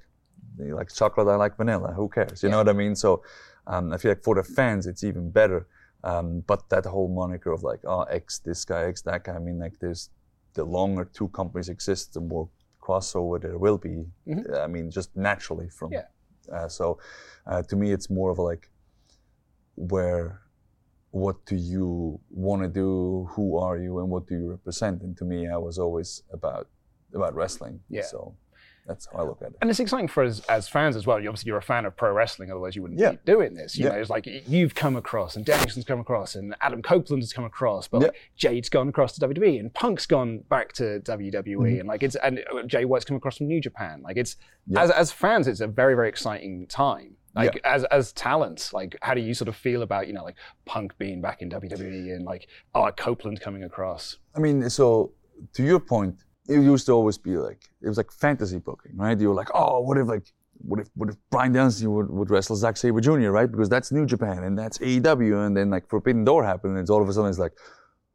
he 0.57 0.73
likes 0.73 0.95
chocolate, 0.95 1.27
I 1.29 1.35
like 1.35 1.55
vanilla. 1.55 1.93
Who 1.93 2.09
cares? 2.09 2.43
You 2.43 2.49
know 2.49 2.57
what 2.57 2.67
I 2.67 2.73
mean? 2.73 2.95
So 2.95 3.23
um, 3.67 3.93
I 3.93 3.97
feel 3.97 4.11
like 4.11 4.23
for 4.23 4.35
the 4.35 4.43
fans, 4.43 4.87
it's 4.87 5.03
even 5.03 5.31
better. 5.31 5.67
Um, 6.03 6.43
but 6.47 6.67
that 6.69 6.85
whole 6.85 7.07
moniker 7.07 7.51
of 7.51 7.63
like 7.63 7.79
oh 7.85 8.01
X 8.03 8.39
this 8.39 8.65
guy, 8.65 8.83
X 8.85 9.01
that 9.03 9.23
guy. 9.23 9.35
I 9.35 9.39
mean 9.39 9.59
like 9.59 9.79
there's 9.79 10.09
the 10.53 10.63
longer 10.63 11.05
two 11.05 11.29
companies 11.29 11.69
exist, 11.69 12.13
the 12.13 12.21
more 12.21 12.49
crossover 12.81 13.41
there 13.41 13.57
will 13.57 13.77
be. 13.77 14.05
I 14.55 14.67
mean 14.67 14.89
just 14.91 15.15
naturally 15.15 15.69
from. 15.69 15.91
Yeah. 15.93 16.05
Uh, 16.51 16.67
so 16.67 16.99
uh, 17.45 17.61
to 17.63 17.75
me, 17.75 17.91
it's 17.91 18.09
more 18.09 18.31
of 18.31 18.39
like 18.39 18.69
where 19.75 20.41
what 21.11 21.45
do 21.45 21.55
you 21.55 22.19
want 22.29 22.61
to 22.61 22.67
do 22.69 23.27
who 23.31 23.57
are 23.57 23.77
you 23.77 23.99
and 23.99 24.09
what 24.09 24.27
do 24.27 24.35
you 24.35 24.49
represent 24.49 25.01
and 25.01 25.17
to 25.17 25.25
me 25.25 25.47
i 25.47 25.57
was 25.57 25.77
always 25.77 26.23
about 26.31 26.67
about 27.13 27.35
wrestling 27.35 27.79
Yeah. 27.89 28.03
so 28.03 28.35
that's 28.87 29.07
how 29.11 29.19
i 29.19 29.21
look 29.23 29.41
at 29.41 29.49
it 29.51 29.57
And 29.61 29.69
it's 29.69 29.79
exciting 29.79 30.07
for 30.07 30.23
us 30.23 30.39
as 30.49 30.67
fans 30.67 30.95
as 30.95 31.05
well. 31.07 31.19
You- 31.19 31.29
Obviously, 31.29 31.49
you're 31.49 31.57
a 31.59 31.61
fan 31.61 31.85
of 31.85 31.95
pro 31.95 32.11
wrestling, 32.11 32.49
otherwise 32.51 32.75
you 32.75 32.81
wouldn't 32.81 32.99
Yeah. 32.99 33.11
be 33.11 33.19
doing 33.25 33.53
this. 33.53 33.77
You 33.77 33.85
Yeah. 33.85 33.91
know, 33.93 33.99
it's 33.99 34.09
like 34.09 34.25
you've 34.25 34.73
come 34.75 34.95
across, 34.95 35.35
and 35.35 35.45
Danielson's 35.45 35.85
come 35.85 35.99
across, 35.99 36.35
and 36.35 36.55
Adam 36.61 36.81
Copeland 36.81 37.21
has 37.23 37.31
come 37.31 37.45
across, 37.45 37.87
but 37.87 38.01
like, 38.01 38.15
Jade's 38.35 38.69
gone 38.69 38.89
across 38.89 39.13
to 39.13 39.19
WWE, 39.21 39.59
and 39.59 39.73
Punk's 39.73 40.05
gone 40.05 40.39
back 40.49 40.73
to 40.73 40.99
WWE, 41.01 41.55
Mm-hmm. 41.73 41.79
and 41.81 41.87
like 41.87 42.03
it's 42.03 42.15
and 42.15 42.39
uh, 42.53 42.63
Jay 42.63 42.85
White's 42.85 43.05
come 43.05 43.17
across 43.17 43.37
from 43.37 43.47
New 43.47 43.61
Japan. 43.61 44.01
Like 44.03 44.17
it's 44.17 44.35
as 44.75 44.89
as 44.91 45.11
fans, 45.11 45.47
it's 45.47 45.61
a 45.61 45.67
very 45.67 45.93
very 45.95 46.09
exciting 46.09 46.65
time. 46.67 47.17
Like 47.33 47.61
as 47.63 47.85
as 47.85 48.11
talent, 48.11 48.71
like 48.73 48.97
how 49.01 49.13
do 49.13 49.21
you 49.21 49.33
sort 49.33 49.47
of 49.47 49.55
feel 49.55 49.83
about 49.83 50.07
you 50.07 50.13
know 50.13 50.23
like 50.23 50.35
Punk 50.65 50.97
being 50.97 51.21
back 51.21 51.41
in 51.41 51.49
WWE 51.49 52.13
and 52.15 52.25
like 52.25 52.47
oh 52.75 52.91
Copeland 52.91 53.39
coming 53.39 53.63
across? 53.63 54.17
i 54.35 54.39
mean 54.39 54.69
so 54.69 55.11
to 55.53 55.63
your 55.63 55.79
point 55.79 56.15
it 56.47 56.59
used 56.59 56.85
to 56.85 56.91
always 56.91 57.17
be 57.17 57.37
like 57.37 57.69
it 57.81 57.87
was 57.87 57.97
like 57.97 58.11
fantasy 58.11 58.57
booking 58.57 58.95
right 58.95 59.19
you 59.19 59.29
were 59.29 59.35
like 59.35 59.49
oh 59.53 59.79
what 59.81 59.97
if 59.97 60.07
like 60.07 60.33
what 60.63 60.79
if 60.79 60.89
what 60.95 61.09
if 61.09 61.15
Bryan 61.29 61.53
Danielson 61.53 61.91
would, 61.91 62.09
would 62.09 62.29
wrestle 62.29 62.55
Zack 62.55 62.77
Sabre 62.77 63.01
Jr. 63.01 63.29
right? 63.29 63.51
Because 63.51 63.69
that's 63.69 63.91
New 63.91 64.05
Japan 64.05 64.43
and 64.43 64.57
that's 64.57 64.77
AEW, 64.79 65.45
and 65.45 65.55
then 65.55 65.69
like 65.69 65.87
Forbidden 65.89 66.23
Door 66.23 66.45
happened, 66.45 66.73
and 66.73 66.81
it's 66.81 66.89
all 66.89 67.01
of 67.01 67.09
a 67.09 67.13
sudden 67.13 67.29
it's 67.29 67.39
like 67.39 67.53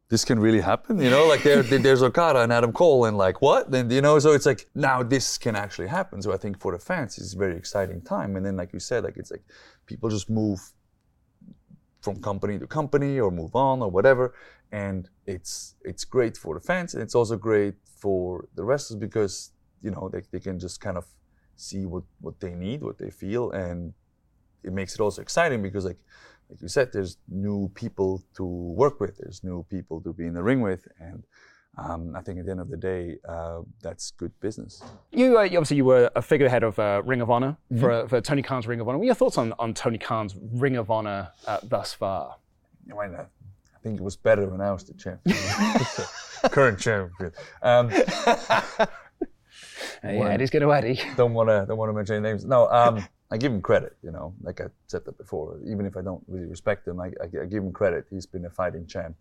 this 0.09 0.23
can 0.23 0.39
really 0.39 0.61
happen, 0.61 0.99
you 1.01 1.09
know? 1.09 1.27
Like 1.27 1.43
there, 1.43 1.61
there's 1.61 2.01
Okada 2.01 2.39
and 2.39 2.53
Adam 2.53 2.71
Cole, 2.71 3.05
and 3.05 3.17
like 3.17 3.41
what? 3.41 3.71
Then 3.71 3.89
you 3.89 4.01
know, 4.01 4.19
so 4.19 4.31
it's 4.31 4.45
like 4.45 4.67
now 4.75 5.03
this 5.03 5.37
can 5.37 5.55
actually 5.55 5.87
happen. 5.87 6.21
So 6.21 6.33
I 6.33 6.37
think 6.37 6.59
for 6.59 6.71
the 6.71 6.79
fans, 6.79 7.17
it's 7.17 7.33
a 7.33 7.37
very 7.37 7.57
exciting 7.57 8.01
time. 8.01 8.35
And 8.35 8.45
then, 8.45 8.55
like 8.55 8.73
you 8.73 8.79
said, 8.79 9.03
like 9.03 9.17
it's 9.17 9.31
like 9.31 9.43
people 9.85 10.09
just 10.09 10.29
move 10.29 10.59
from 12.01 12.21
company 12.21 12.57
to 12.59 12.67
company 12.67 13.19
or 13.19 13.31
move 13.31 13.55
on 13.55 13.81
or 13.81 13.89
whatever, 13.89 14.33
and 14.71 15.09
it's 15.27 15.75
it's 15.83 16.05
great 16.05 16.37
for 16.37 16.55
the 16.55 16.61
fans, 16.61 16.93
and 16.93 17.03
it's 17.03 17.13
also 17.13 17.37
great 17.37 17.75
for 17.83 18.47
the 18.55 18.63
wrestlers 18.63 18.99
because 18.99 19.51
you 19.83 19.91
know 19.91 20.09
they, 20.11 20.21
they 20.31 20.39
can 20.39 20.57
just 20.57 20.81
kind 20.81 20.97
of 20.97 21.05
see 21.55 21.85
what 21.85 22.03
what 22.21 22.39
they 22.39 22.55
need, 22.55 22.81
what 22.81 22.97
they 22.97 23.11
feel, 23.11 23.51
and 23.51 23.93
it 24.63 24.73
makes 24.73 24.95
it 24.95 25.01
also 25.01 25.21
exciting 25.21 25.61
because 25.61 25.85
like 25.85 25.99
like 26.49 26.61
you 26.61 26.69
said, 26.69 26.93
there's 26.93 27.17
new 27.27 27.69
people 27.75 28.23
to 28.35 28.43
work 28.45 29.01
with, 29.01 29.17
there's 29.17 29.43
new 29.43 29.65
people 29.69 29.99
to 30.01 30.13
be 30.13 30.25
in 30.25 30.33
the 30.33 30.41
ring 30.41 30.61
with, 30.61 30.87
and 30.99 31.23
um, 31.77 32.15
I 32.15 32.21
think 32.21 32.39
at 32.39 32.45
the 32.45 32.51
end 32.51 32.61
of 32.61 32.69
the 32.69 32.77
day, 32.77 33.17
uh, 33.27 33.59
that's 33.83 34.11
good 34.11 34.31
business. 34.39 34.81
You 35.11 35.37
uh, 35.37 35.43
obviously 35.43 35.77
you 35.77 35.85
were 35.85 36.09
a 36.15 36.21
figurehead 36.21 36.63
of 36.63 36.79
uh, 36.79 37.01
Ring 37.05 37.21
of 37.21 37.29
Honor 37.29 37.57
mm-hmm. 37.71 37.81
for, 37.81 38.07
for 38.07 38.21
Tony 38.21 38.41
Khan's 38.41 38.65
Ring 38.65 38.79
of 38.79 38.87
Honor. 38.87 38.97
What 38.97 39.03
are 39.03 39.07
your 39.07 39.15
thoughts 39.15 39.37
on, 39.37 39.53
on 39.59 39.73
Tony 39.73 39.97
Khan's 39.97 40.35
Ring 40.53 40.77
of 40.77 40.89
Honor 40.89 41.29
uh, 41.45 41.59
thus 41.63 41.93
far? 41.93 42.37
I, 42.89 43.07
mean, 43.07 43.15
I 43.15 43.25
think 43.87 43.99
it 43.99 44.03
was 44.03 44.17
better 44.17 44.47
when 44.47 44.61
I 44.61 44.71
was 44.71 44.83
the 44.83 44.93
champion, 44.93 45.37
current 46.51 46.79
champion. 46.79 47.31
Um, 47.61 47.89
yeah, 50.03 50.03
Eddie's 50.03 50.49
going 50.49 50.63
to 50.63 50.73
Eddie. 50.73 50.99
Don't 51.15 51.33
want 51.33 51.49
to 51.49 51.65
don't 51.67 51.77
want 51.77 51.89
to 51.89 51.93
mention 51.93 52.15
any 52.15 52.23
names. 52.23 52.45
No. 52.45 52.69
Um, 52.69 53.05
I 53.29 53.37
give 53.37 53.51
him 53.51 53.61
credit, 53.61 53.97
you 54.01 54.11
know, 54.11 54.33
like 54.41 54.61
I 54.61 54.67
said 54.87 55.03
that 55.03 55.17
before. 55.17 55.59
Even 55.65 55.85
if 55.85 55.97
I 55.97 56.01
don't 56.01 56.23
really 56.29 56.45
respect 56.45 56.87
him, 56.87 57.01
I, 57.01 57.07
I, 57.21 57.41
I 57.41 57.45
give 57.45 57.61
him 57.61 57.73
credit. 57.73 58.05
He's 58.09 58.25
been 58.25 58.45
a 58.45 58.49
fighting 58.49 58.87
champ, 58.87 59.17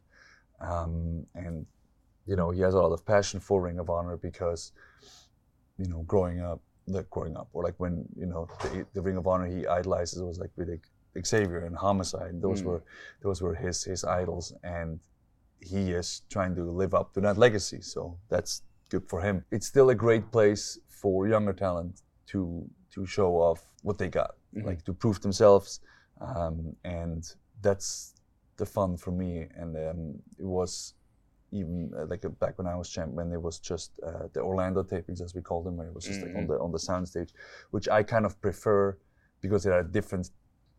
um, 0.61 1.27
and 1.35 1.67
you 2.25 2.37
know 2.37 2.51
he 2.51 2.61
has 2.61 2.75
a 2.75 2.79
lot 2.79 2.93
of 2.93 3.05
passion 3.05 3.41
for 3.41 3.61
Ring 3.61 3.81
of 3.81 3.91
Honor 3.91 4.17
because, 4.17 4.71
you 5.77 5.89
know, 5.89 6.05
growing 6.07 6.41
up, 6.41 6.61
like 6.87 7.11
growing 7.11 7.37
up, 7.37 7.49
or 7.53 7.65
like 7.65 7.75
when 7.79 8.05
you 8.17 8.27
know 8.27 8.47
the, 8.63 8.87
the 8.95 9.03
Ring 9.03 9.17
of 9.17 9.27
Honor 9.27 9.47
he 9.47 9.67
idolizes 9.67 10.23
was 10.23 10.39
like 10.39 10.51
with 10.57 10.69
Xavier 11.25 11.65
and 11.67 11.77
Homicide. 11.77 12.41
Those 12.41 12.63
mm. 12.63 12.67
were 12.67 12.83
those 13.23 13.41
were 13.43 13.55
his 13.55 13.85
his 13.85 14.05
idols, 14.05 14.53
and 14.63 15.01
he 15.61 15.93
is 15.93 16.23
trying 16.29 16.55
to 16.57 16.65
live 16.65 16.95
up 16.95 17.13
to 17.15 17.21
that 17.21 17.39
legacy. 17.39 17.81
So 17.81 18.19
that's 18.29 18.63
good 18.89 19.09
for 19.09 19.21
him. 19.21 19.45
It's 19.51 19.67
still 19.67 19.91
a 19.91 19.95
great 19.95 20.31
place 20.31 20.79
for 20.89 21.27
younger 21.29 21.53
talent 21.53 22.03
to 22.29 22.69
to 22.95 23.07
show 23.07 23.35
off 23.35 23.65
what 23.83 23.99
they 23.99 24.09
got, 24.09 24.37
mm-hmm. 24.55 24.67
like 24.67 24.85
to 24.85 24.93
prove 24.93 25.21
themselves, 25.21 25.81
um, 26.21 26.75
and 26.85 27.25
that's 27.63 28.15
the 28.57 28.67
fun 28.67 28.97
for 28.97 29.11
me. 29.11 29.47
And 29.55 29.77
um, 29.77 30.15
it 30.39 30.45
was 30.45 30.95
even 31.53 31.93
uh, 31.97 32.07
like 32.07 32.25
uh, 32.25 32.29
back 32.29 32.59
when 32.59 32.67
I 32.67 32.77
was 32.77 32.89
champ, 32.89 33.13
when 33.13 33.33
it 33.33 33.41
was 33.41 33.59
just 33.59 33.99
uh, 34.07 34.29
the 34.33 34.41
Orlando 34.41 34.83
tapings, 34.83 35.21
as 35.23 35.35
we 35.35 35.41
called 35.41 35.67
them, 35.67 35.77
where 35.77 35.87
it 35.87 35.95
was 35.95 36.05
just 36.05 36.21
mm-hmm. 36.21 36.29
like 36.29 36.37
on 36.37 36.43
mm-hmm. 36.45 36.53
the 36.53 36.61
on 36.61 36.73
the 36.73 36.79
sound 36.79 37.09
stage, 37.09 37.33
which 37.71 37.89
I 37.89 38.03
kind 38.03 38.27
of 38.27 38.41
prefer 38.41 38.97
because 39.41 39.67
it 39.67 39.73
are 39.73 39.83
different, 39.83 40.31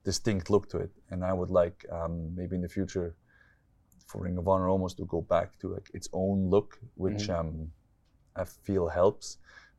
distinct 0.10 0.46
look 0.54 0.66
to 0.74 0.78
it. 0.86 0.92
And 1.12 1.20
I 1.32 1.34
would 1.40 1.52
like 1.62 1.78
um, 1.98 2.14
maybe 2.40 2.54
in 2.60 2.64
the 2.68 2.74
future 2.78 3.10
for 4.08 4.18
Ring 4.26 4.38
of 4.42 4.48
Honor 4.48 4.70
almost 4.70 4.96
to 4.98 5.06
go 5.16 5.22
back 5.36 5.50
to 5.60 5.66
like 5.76 5.88
its 5.98 6.08
own 6.24 6.38
look, 6.54 6.70
which 7.04 7.24
mm-hmm. 7.28 7.40
um, 7.40 7.72
I 8.42 8.44
feel 8.68 8.86
helps 9.02 9.28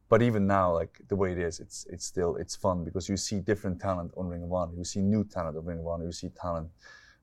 but 0.08 0.22
even 0.22 0.46
now, 0.46 0.72
like 0.72 1.00
the 1.08 1.16
way 1.16 1.32
it 1.32 1.38
is, 1.38 1.60
it's 1.60 1.86
it's 1.90 2.06
still 2.06 2.36
it's 2.36 2.56
fun 2.56 2.82
because 2.82 3.08
you 3.08 3.16
see 3.16 3.40
different 3.40 3.78
talent 3.80 4.12
on 4.16 4.26
Ring 4.26 4.42
of 4.42 4.52
Honor. 4.52 4.72
You 4.76 4.84
see 4.84 5.00
new 5.00 5.22
talent 5.24 5.56
on 5.56 5.64
Ring 5.64 5.80
of 5.80 5.86
Honor. 5.86 6.06
You 6.06 6.12
see 6.12 6.30
talent 6.30 6.70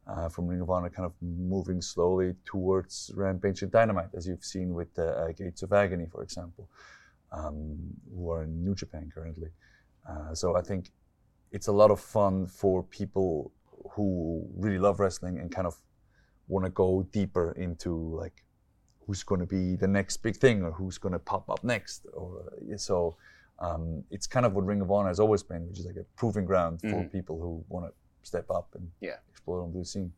uh, 0.06 0.30
from 0.30 0.48
Ring 0.48 0.62
of 0.62 0.70
Honor 0.70 0.90
kind 0.90 1.06
of 1.08 1.14
moving 1.22 1.82
slowly 1.82 2.36
towards 2.46 3.12
Rampage 3.16 3.64
and 3.64 3.72
Dynamite, 3.72 4.10
as 4.16 4.28
you've 4.28 4.46
seen 4.46 4.76
with 4.76 4.94
the 4.94 5.08
uh, 5.18 5.32
Gates 5.32 5.64
of 5.64 5.74
Agony, 5.74 6.06
for 6.12 6.22
example, 6.22 6.70
um, 7.32 7.76
who 8.14 8.30
are 8.30 8.44
in 8.44 8.64
New 8.64 8.76
Japan 8.76 9.10
currently. 9.12 9.50
Uh, 10.08 10.36
so 10.36 10.56
I 10.56 10.62
think 10.62 10.92
it's 11.52 11.68
a 11.68 11.72
lot 11.72 11.92
of 11.92 12.00
fun 12.00 12.48
for 12.48 12.84
people 12.84 13.52
who 13.92 14.46
really 14.56 14.80
love 14.80 15.00
wrestling 15.00 15.40
and 15.40 15.52
kind 15.52 15.68
of 15.68 15.76
want 16.48 16.66
to 16.66 16.72
go 16.72 17.08
deeper 17.12 17.54
into 17.54 17.96
like 17.96 18.44
who's 19.06 19.24
going 19.24 19.40
to 19.40 19.48
be 19.48 19.76
the 19.76 19.88
next 19.88 20.18
big 20.18 20.36
thing 20.36 20.64
or 20.64 20.72
who's 20.72 20.98
going 20.98 21.14
to 21.14 21.20
pop 21.20 21.50
up 21.50 21.64
next. 21.64 22.06
Or 22.14 22.52
so 22.78 23.16
um, 23.60 24.04
it's 24.12 24.28
kind 24.28 24.46
of 24.46 24.54
what 24.54 24.66
Ring 24.66 24.82
of 24.82 24.92
Honor 24.92 25.10
has 25.10 25.20
always 25.20 25.44
been, 25.44 25.68
which 25.68 25.80
is 25.80 25.86
like 25.86 25.96
a 25.96 26.06
proving 26.16 26.46
ground 26.46 26.82
for 26.82 26.88
mm. 26.88 27.12
people 27.12 27.40
who 27.40 27.64
want 27.70 27.86
to 27.86 27.94
step 28.24 28.50
up 28.50 28.70
and 28.76 28.90
yeah. 29.02 29.16
explore 29.30 29.62
on 29.62 29.74
the 29.74 29.86
scene. 29.86 30.12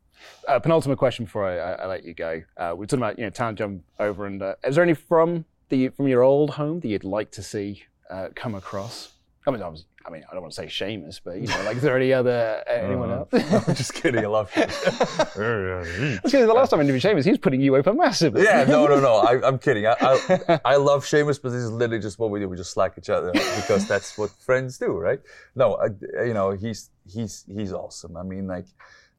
Uh, 0.47 0.59
penultimate 0.59 0.97
question 0.97 1.25
before 1.25 1.45
I, 1.45 1.57
I, 1.57 1.71
I 1.73 1.85
let 1.85 2.03
you 2.03 2.13
go. 2.13 2.41
Uh, 2.55 2.73
we're 2.75 2.85
talking 2.85 3.03
about 3.03 3.19
you 3.19 3.25
know 3.25 3.29
talent 3.29 3.59
jump 3.59 3.83
over, 3.99 4.25
and 4.25 4.41
uh, 4.41 4.55
is 4.63 4.75
there 4.75 4.83
any 4.83 4.95
from 4.95 5.45
the 5.69 5.89
from 5.89 6.07
your 6.07 6.23
old 6.23 6.51
home 6.51 6.79
that 6.79 6.87
you'd 6.87 7.03
like 7.03 7.31
to 7.31 7.43
see 7.43 7.83
uh, 8.09 8.29
come 8.33 8.55
across? 8.55 9.13
I 9.45 9.51
mean, 9.51 9.61
was, 9.61 9.85
I 10.07 10.09
mean, 10.09 10.23
I 10.29 10.33
don't 10.33 10.41
want 10.41 10.53
to 10.53 10.61
say 10.61 10.69
Sheamus, 10.69 11.19
but 11.19 11.41
you 11.41 11.47
know, 11.47 11.63
like, 11.63 11.75
is 11.75 11.81
there 11.81 11.95
any 12.01 12.13
other 12.13 12.63
anyone 12.65 13.11
uh, 13.11 13.25
else? 13.31 13.67
I'm 13.67 13.75
just 13.75 13.93
kidding. 13.93 14.23
I 14.23 14.27
love 14.27 14.51
Sheamus. 14.53 14.77
Because 16.23 16.31
the 16.31 16.53
last 16.53 16.69
time 16.69 16.79
I 16.79 16.83
interviewed 16.83 17.01
Sheamus, 17.01 17.25
he 17.25 17.31
was 17.31 17.39
putting 17.39 17.59
you 17.59 17.75
over 17.75 17.93
massively. 17.93 18.43
Yeah, 18.43 18.63
no, 18.63 18.87
no, 18.87 18.99
no. 18.99 19.15
I, 19.17 19.45
am 19.45 19.59
kidding. 19.59 19.85
I, 19.85 19.95
I, 19.99 20.59
I, 20.63 20.75
love 20.77 21.05
Sheamus, 21.05 21.39
but 21.39 21.49
this 21.49 21.61
is 21.61 21.71
literally 21.71 22.01
just 22.01 22.19
what 22.19 22.29
we 22.29 22.39
do. 22.39 22.47
We 22.47 22.55
just 22.55 22.71
slack 22.71 22.93
each 22.97 23.09
other 23.09 23.31
because 23.33 23.87
that's 23.87 24.17
what 24.17 24.29
friends 24.31 24.77
do, 24.77 24.87
right? 24.87 25.19
No, 25.55 25.75
I, 25.75 26.23
you 26.23 26.33
know, 26.33 26.51
he's 26.51 26.89
he's 27.05 27.45
he's 27.53 27.73
awesome. 27.73 28.15
I 28.15 28.23
mean, 28.23 28.47
like 28.47 28.67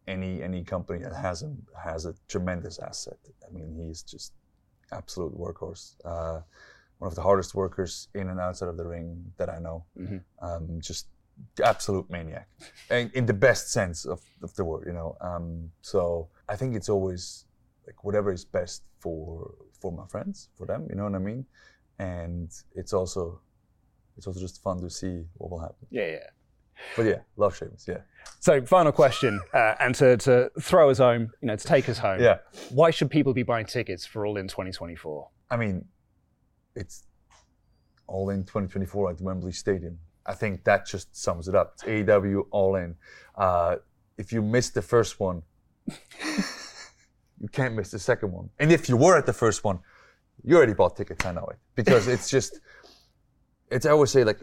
any 0.06 0.42
any 0.42 0.64
company 0.64 1.02
that 1.02 1.14
has 1.14 1.42
him 1.42 1.66
has 1.84 2.06
a 2.06 2.14
tremendous 2.28 2.78
asset. 2.78 3.18
I 3.46 3.52
mean, 3.52 3.84
he's 3.86 4.02
just 4.02 4.32
absolute 4.90 5.36
workhorse. 5.38 5.94
Uh, 6.04 6.40
one 6.98 7.08
of 7.08 7.14
the 7.14 7.22
hardest 7.22 7.54
workers 7.54 8.08
in 8.14 8.28
and 8.28 8.40
outside 8.40 8.68
of 8.68 8.76
the 8.76 8.86
ring 8.86 9.32
that 9.36 9.48
I 9.48 9.58
know. 9.58 9.84
Mm-hmm. 9.98 10.18
Um, 10.44 10.80
just 10.80 11.06
absolute 11.64 12.10
maniac, 12.10 12.48
and 12.90 13.12
in 13.12 13.26
the 13.26 13.34
best 13.34 13.70
sense 13.72 14.04
of, 14.04 14.20
of 14.42 14.54
the 14.56 14.64
word, 14.64 14.84
you 14.86 14.92
know. 14.92 15.16
Um, 15.20 15.70
so 15.80 16.28
I 16.48 16.56
think 16.56 16.74
it's 16.74 16.88
always 16.88 17.44
like 17.86 18.04
whatever 18.04 18.32
is 18.32 18.44
best 18.44 18.82
for 18.98 19.54
for 19.80 19.92
my 19.92 20.06
friends, 20.06 20.48
for 20.56 20.66
them. 20.66 20.86
You 20.90 20.96
know 20.96 21.04
what 21.04 21.14
I 21.14 21.18
mean? 21.18 21.46
And 21.98 22.50
it's 22.74 22.92
also 22.92 23.40
it's 24.16 24.26
also 24.26 24.40
just 24.40 24.62
fun 24.62 24.80
to 24.80 24.90
see 24.90 25.24
what 25.34 25.50
will 25.50 25.60
happen. 25.60 25.86
Yeah, 25.90 26.06
yeah. 26.06 26.26
But 26.96 27.06
yeah, 27.06 27.18
love 27.36 27.56
Sheamus. 27.56 27.86
Yeah. 27.88 27.98
So 28.40 28.64
final 28.64 28.92
question, 28.92 29.40
uh, 29.52 29.74
and 29.80 29.94
to, 29.96 30.16
to 30.18 30.50
throw 30.60 30.90
us 30.90 30.98
home, 30.98 31.32
you 31.40 31.48
know, 31.48 31.56
to 31.56 31.66
take 31.66 31.88
us 31.88 31.98
home. 31.98 32.20
Yeah. 32.20 32.38
Why 32.70 32.90
should 32.90 33.10
people 33.10 33.32
be 33.32 33.42
buying 33.42 33.66
tickets 33.66 34.06
for 34.06 34.26
All 34.26 34.36
In 34.36 34.46
2024? 34.46 35.28
I 35.50 35.56
mean, 35.56 35.84
it's 36.78 37.06
all 38.06 38.30
in 38.30 38.44
2024 38.44 39.10
at 39.10 39.18
the 39.18 39.24
Wembley 39.24 39.52
Stadium. 39.52 39.98
I 40.24 40.34
think 40.34 40.64
that 40.64 40.86
just 40.86 41.14
sums 41.14 41.48
it 41.48 41.54
up. 41.54 41.74
It's 41.74 41.84
AEW 41.84 42.46
all 42.50 42.76
in. 42.76 42.94
Uh, 43.34 43.76
if 44.16 44.32
you 44.32 44.40
missed 44.42 44.74
the 44.74 44.82
first 44.82 45.20
one, 45.20 45.42
you 45.86 47.48
can't 47.50 47.74
miss 47.74 47.90
the 47.90 47.98
second 47.98 48.32
one. 48.32 48.50
And 48.58 48.70
if 48.70 48.88
you 48.88 48.96
were 48.96 49.16
at 49.16 49.26
the 49.26 49.32
first 49.32 49.64
one, 49.64 49.80
you 50.44 50.56
already 50.56 50.74
bought 50.74 50.96
tickets. 50.96 51.24
I 51.26 51.32
know 51.32 51.46
it 51.50 51.58
because 51.74 52.08
it's 52.08 52.30
just. 52.36 52.60
It's 53.70 53.84
I 53.84 53.90
always 53.90 54.10
say 54.10 54.24
like, 54.24 54.40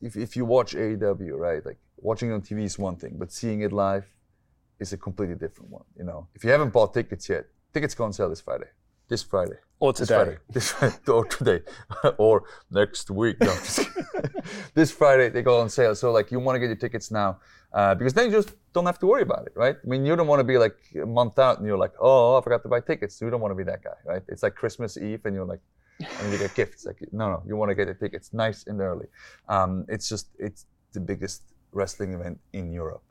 if 0.00 0.16
if 0.16 0.36
you 0.36 0.44
watch 0.44 0.74
AEW, 0.74 1.32
right, 1.38 1.64
like 1.64 1.78
watching 1.98 2.32
on 2.32 2.40
TV 2.40 2.64
is 2.64 2.78
one 2.78 2.96
thing, 2.96 3.14
but 3.18 3.30
seeing 3.30 3.60
it 3.60 3.72
live 3.72 4.06
is 4.80 4.92
a 4.92 4.96
completely 4.96 5.36
different 5.36 5.70
one. 5.70 5.84
You 5.96 6.04
know, 6.04 6.28
if 6.34 6.44
you 6.44 6.50
haven't 6.50 6.72
bought 6.72 6.94
tickets 6.94 7.28
yet, 7.28 7.46
tickets 7.72 7.94
go 7.94 8.04
on 8.04 8.12
sale 8.12 8.28
this 8.28 8.40
Friday 8.40 8.70
this 9.08 9.22
Friday. 9.22 9.56
Or 9.78 9.92
today. 9.92 10.36
This 10.48 10.70
Friday. 10.72 10.94
This, 10.96 11.08
or 11.08 11.24
today. 11.26 11.60
or 12.18 12.44
next 12.70 13.10
week. 13.10 13.40
No, 13.40 13.54
this 14.74 14.90
Friday 14.90 15.28
they 15.28 15.42
go 15.42 15.60
on 15.60 15.68
sale. 15.68 15.94
So 15.94 16.12
like 16.12 16.30
you 16.30 16.40
want 16.40 16.56
to 16.56 16.60
get 16.60 16.66
your 16.66 16.76
tickets 16.76 17.10
now 17.10 17.38
uh, 17.72 17.94
because 17.94 18.14
then 18.14 18.26
you 18.26 18.32
just 18.32 18.54
don't 18.72 18.86
have 18.86 18.98
to 19.00 19.06
worry 19.06 19.22
about 19.22 19.46
it, 19.46 19.52
right? 19.54 19.76
I 19.82 19.86
mean, 19.86 20.06
you 20.06 20.16
don't 20.16 20.26
want 20.26 20.40
to 20.40 20.44
be 20.44 20.58
like 20.58 20.76
a 21.00 21.06
month 21.06 21.38
out 21.38 21.58
and 21.58 21.66
you're 21.66 21.78
like, 21.78 21.92
oh, 22.00 22.36
I 22.36 22.40
forgot 22.40 22.62
to 22.62 22.68
buy 22.68 22.80
tickets. 22.80 23.20
You 23.20 23.28
don't 23.30 23.40
want 23.40 23.52
to 23.52 23.56
be 23.56 23.64
that 23.64 23.82
guy, 23.82 23.96
right? 24.04 24.22
It's 24.28 24.42
like 24.42 24.54
Christmas 24.54 24.96
Eve 24.96 25.20
and 25.24 25.34
you're 25.34 25.44
like, 25.44 25.60
and 25.98 26.32
you 26.32 26.38
get 26.38 26.54
gifts. 26.54 26.86
Like, 26.86 26.98
no, 27.12 27.30
no, 27.30 27.42
you 27.46 27.56
want 27.56 27.70
to 27.70 27.74
get 27.74 27.86
the 27.86 27.94
tickets 27.94 28.32
nice 28.32 28.66
and 28.66 28.80
early. 28.80 29.06
Um, 29.48 29.84
it's 29.88 30.08
just, 30.08 30.28
it's 30.38 30.66
the 30.92 31.00
biggest 31.00 31.42
wrestling 31.72 32.14
event 32.14 32.38
in 32.52 32.72
Europe. 32.72 33.02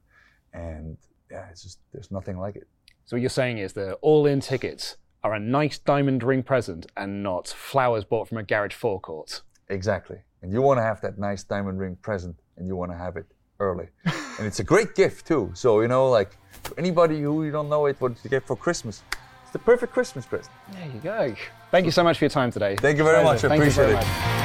And 0.53 0.97
yeah, 1.29 1.47
it's 1.51 1.63
just, 1.63 1.79
there's 1.93 2.11
nothing 2.11 2.39
like 2.39 2.55
it. 2.55 2.67
So 3.05 3.15
what 3.15 3.21
you're 3.21 3.29
saying 3.29 3.59
is 3.59 3.73
the 3.73 3.93
all-in 3.95 4.39
tickets 4.39 4.97
are 5.25 5.33
a 5.33 5.39
nice 5.39 5.79
diamond 5.79 6.21
ring 6.21 6.43
present 6.43 6.85
and 6.95 7.23
not 7.23 7.47
flowers 7.47 8.03
bought 8.05 8.27
from 8.27 8.37
a 8.37 8.43
garage 8.43 8.75
forecourt. 8.75 9.41
Exactly. 9.69 10.17
And 10.43 10.53
you 10.53 10.61
want 10.61 10.77
to 10.77 10.83
have 10.83 11.01
that 11.01 11.17
nice 11.17 11.43
diamond 11.43 11.79
ring 11.79 11.95
present 11.95 12.35
and 12.57 12.67
you 12.67 12.75
want 12.75 12.91
to 12.91 12.97
have 12.97 13.17
it 13.17 13.25
early. 13.59 13.87
and 14.05 14.45
it's 14.45 14.59
a 14.59 14.63
great 14.63 14.93
gift 14.93 15.25
too. 15.25 15.49
So, 15.55 15.81
you 15.81 15.87
know, 15.87 16.11
like 16.11 16.37
for 16.61 16.79
anybody 16.79 17.21
who 17.21 17.43
you 17.43 17.51
don't 17.51 17.69
know 17.69 17.87
it 17.87 17.99
what 17.99 18.21
to 18.21 18.29
get 18.29 18.45
for 18.45 18.55
Christmas, 18.55 19.01
it's 19.41 19.51
the 19.51 19.57
perfect 19.57 19.93
Christmas 19.93 20.27
present. 20.27 20.53
There 20.73 20.85
you 20.93 20.99
go. 20.99 21.35
Thank 21.71 21.85
you 21.85 21.91
so 21.91 22.03
much 22.03 22.19
for 22.19 22.25
your 22.25 22.29
time 22.29 22.51
today. 22.51 22.75
Thank 22.75 22.99
you 22.99 23.03
very 23.03 23.23
much. 23.23 23.43
I 23.43 23.55
appreciate 23.55 23.97
it. 23.97 24.44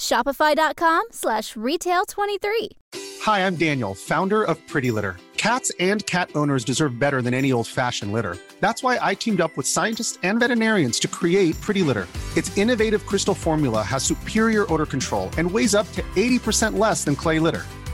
Shopify.com 0.00 1.04
slash 1.10 1.54
retail23. 1.54 2.68
Hi, 3.20 3.46
I'm 3.46 3.56
Daniel, 3.56 3.94
founder 3.94 4.42
of 4.42 4.56
Pretty 4.66 4.90
Litter. 4.90 5.16
Cats 5.36 5.70
and 5.78 6.04
cat 6.06 6.30
owners 6.34 6.64
deserve 6.64 6.98
better 6.98 7.20
than 7.22 7.34
any 7.34 7.52
old-fashioned 7.52 8.12
litter. 8.12 8.36
That's 8.60 8.82
why 8.82 8.98
I 9.00 9.14
teamed 9.14 9.40
up 9.40 9.56
with 9.56 9.66
scientists 9.66 10.18
and 10.22 10.40
veterinarians 10.40 10.98
to 11.00 11.08
create 11.08 11.60
Pretty 11.60 11.82
Litter. 11.82 12.08
Its 12.36 12.56
innovative 12.56 13.04
crystal 13.06 13.34
formula 13.34 13.82
has 13.82 14.02
superior 14.02 14.64
odor 14.72 14.86
control 14.86 15.30
and 15.36 15.50
weighs 15.50 15.74
up 15.74 15.90
to 15.92 16.02
80% 16.16 16.78
less 16.78 17.04
than 17.04 17.14
clay 17.14 17.38
litter. 17.38 17.64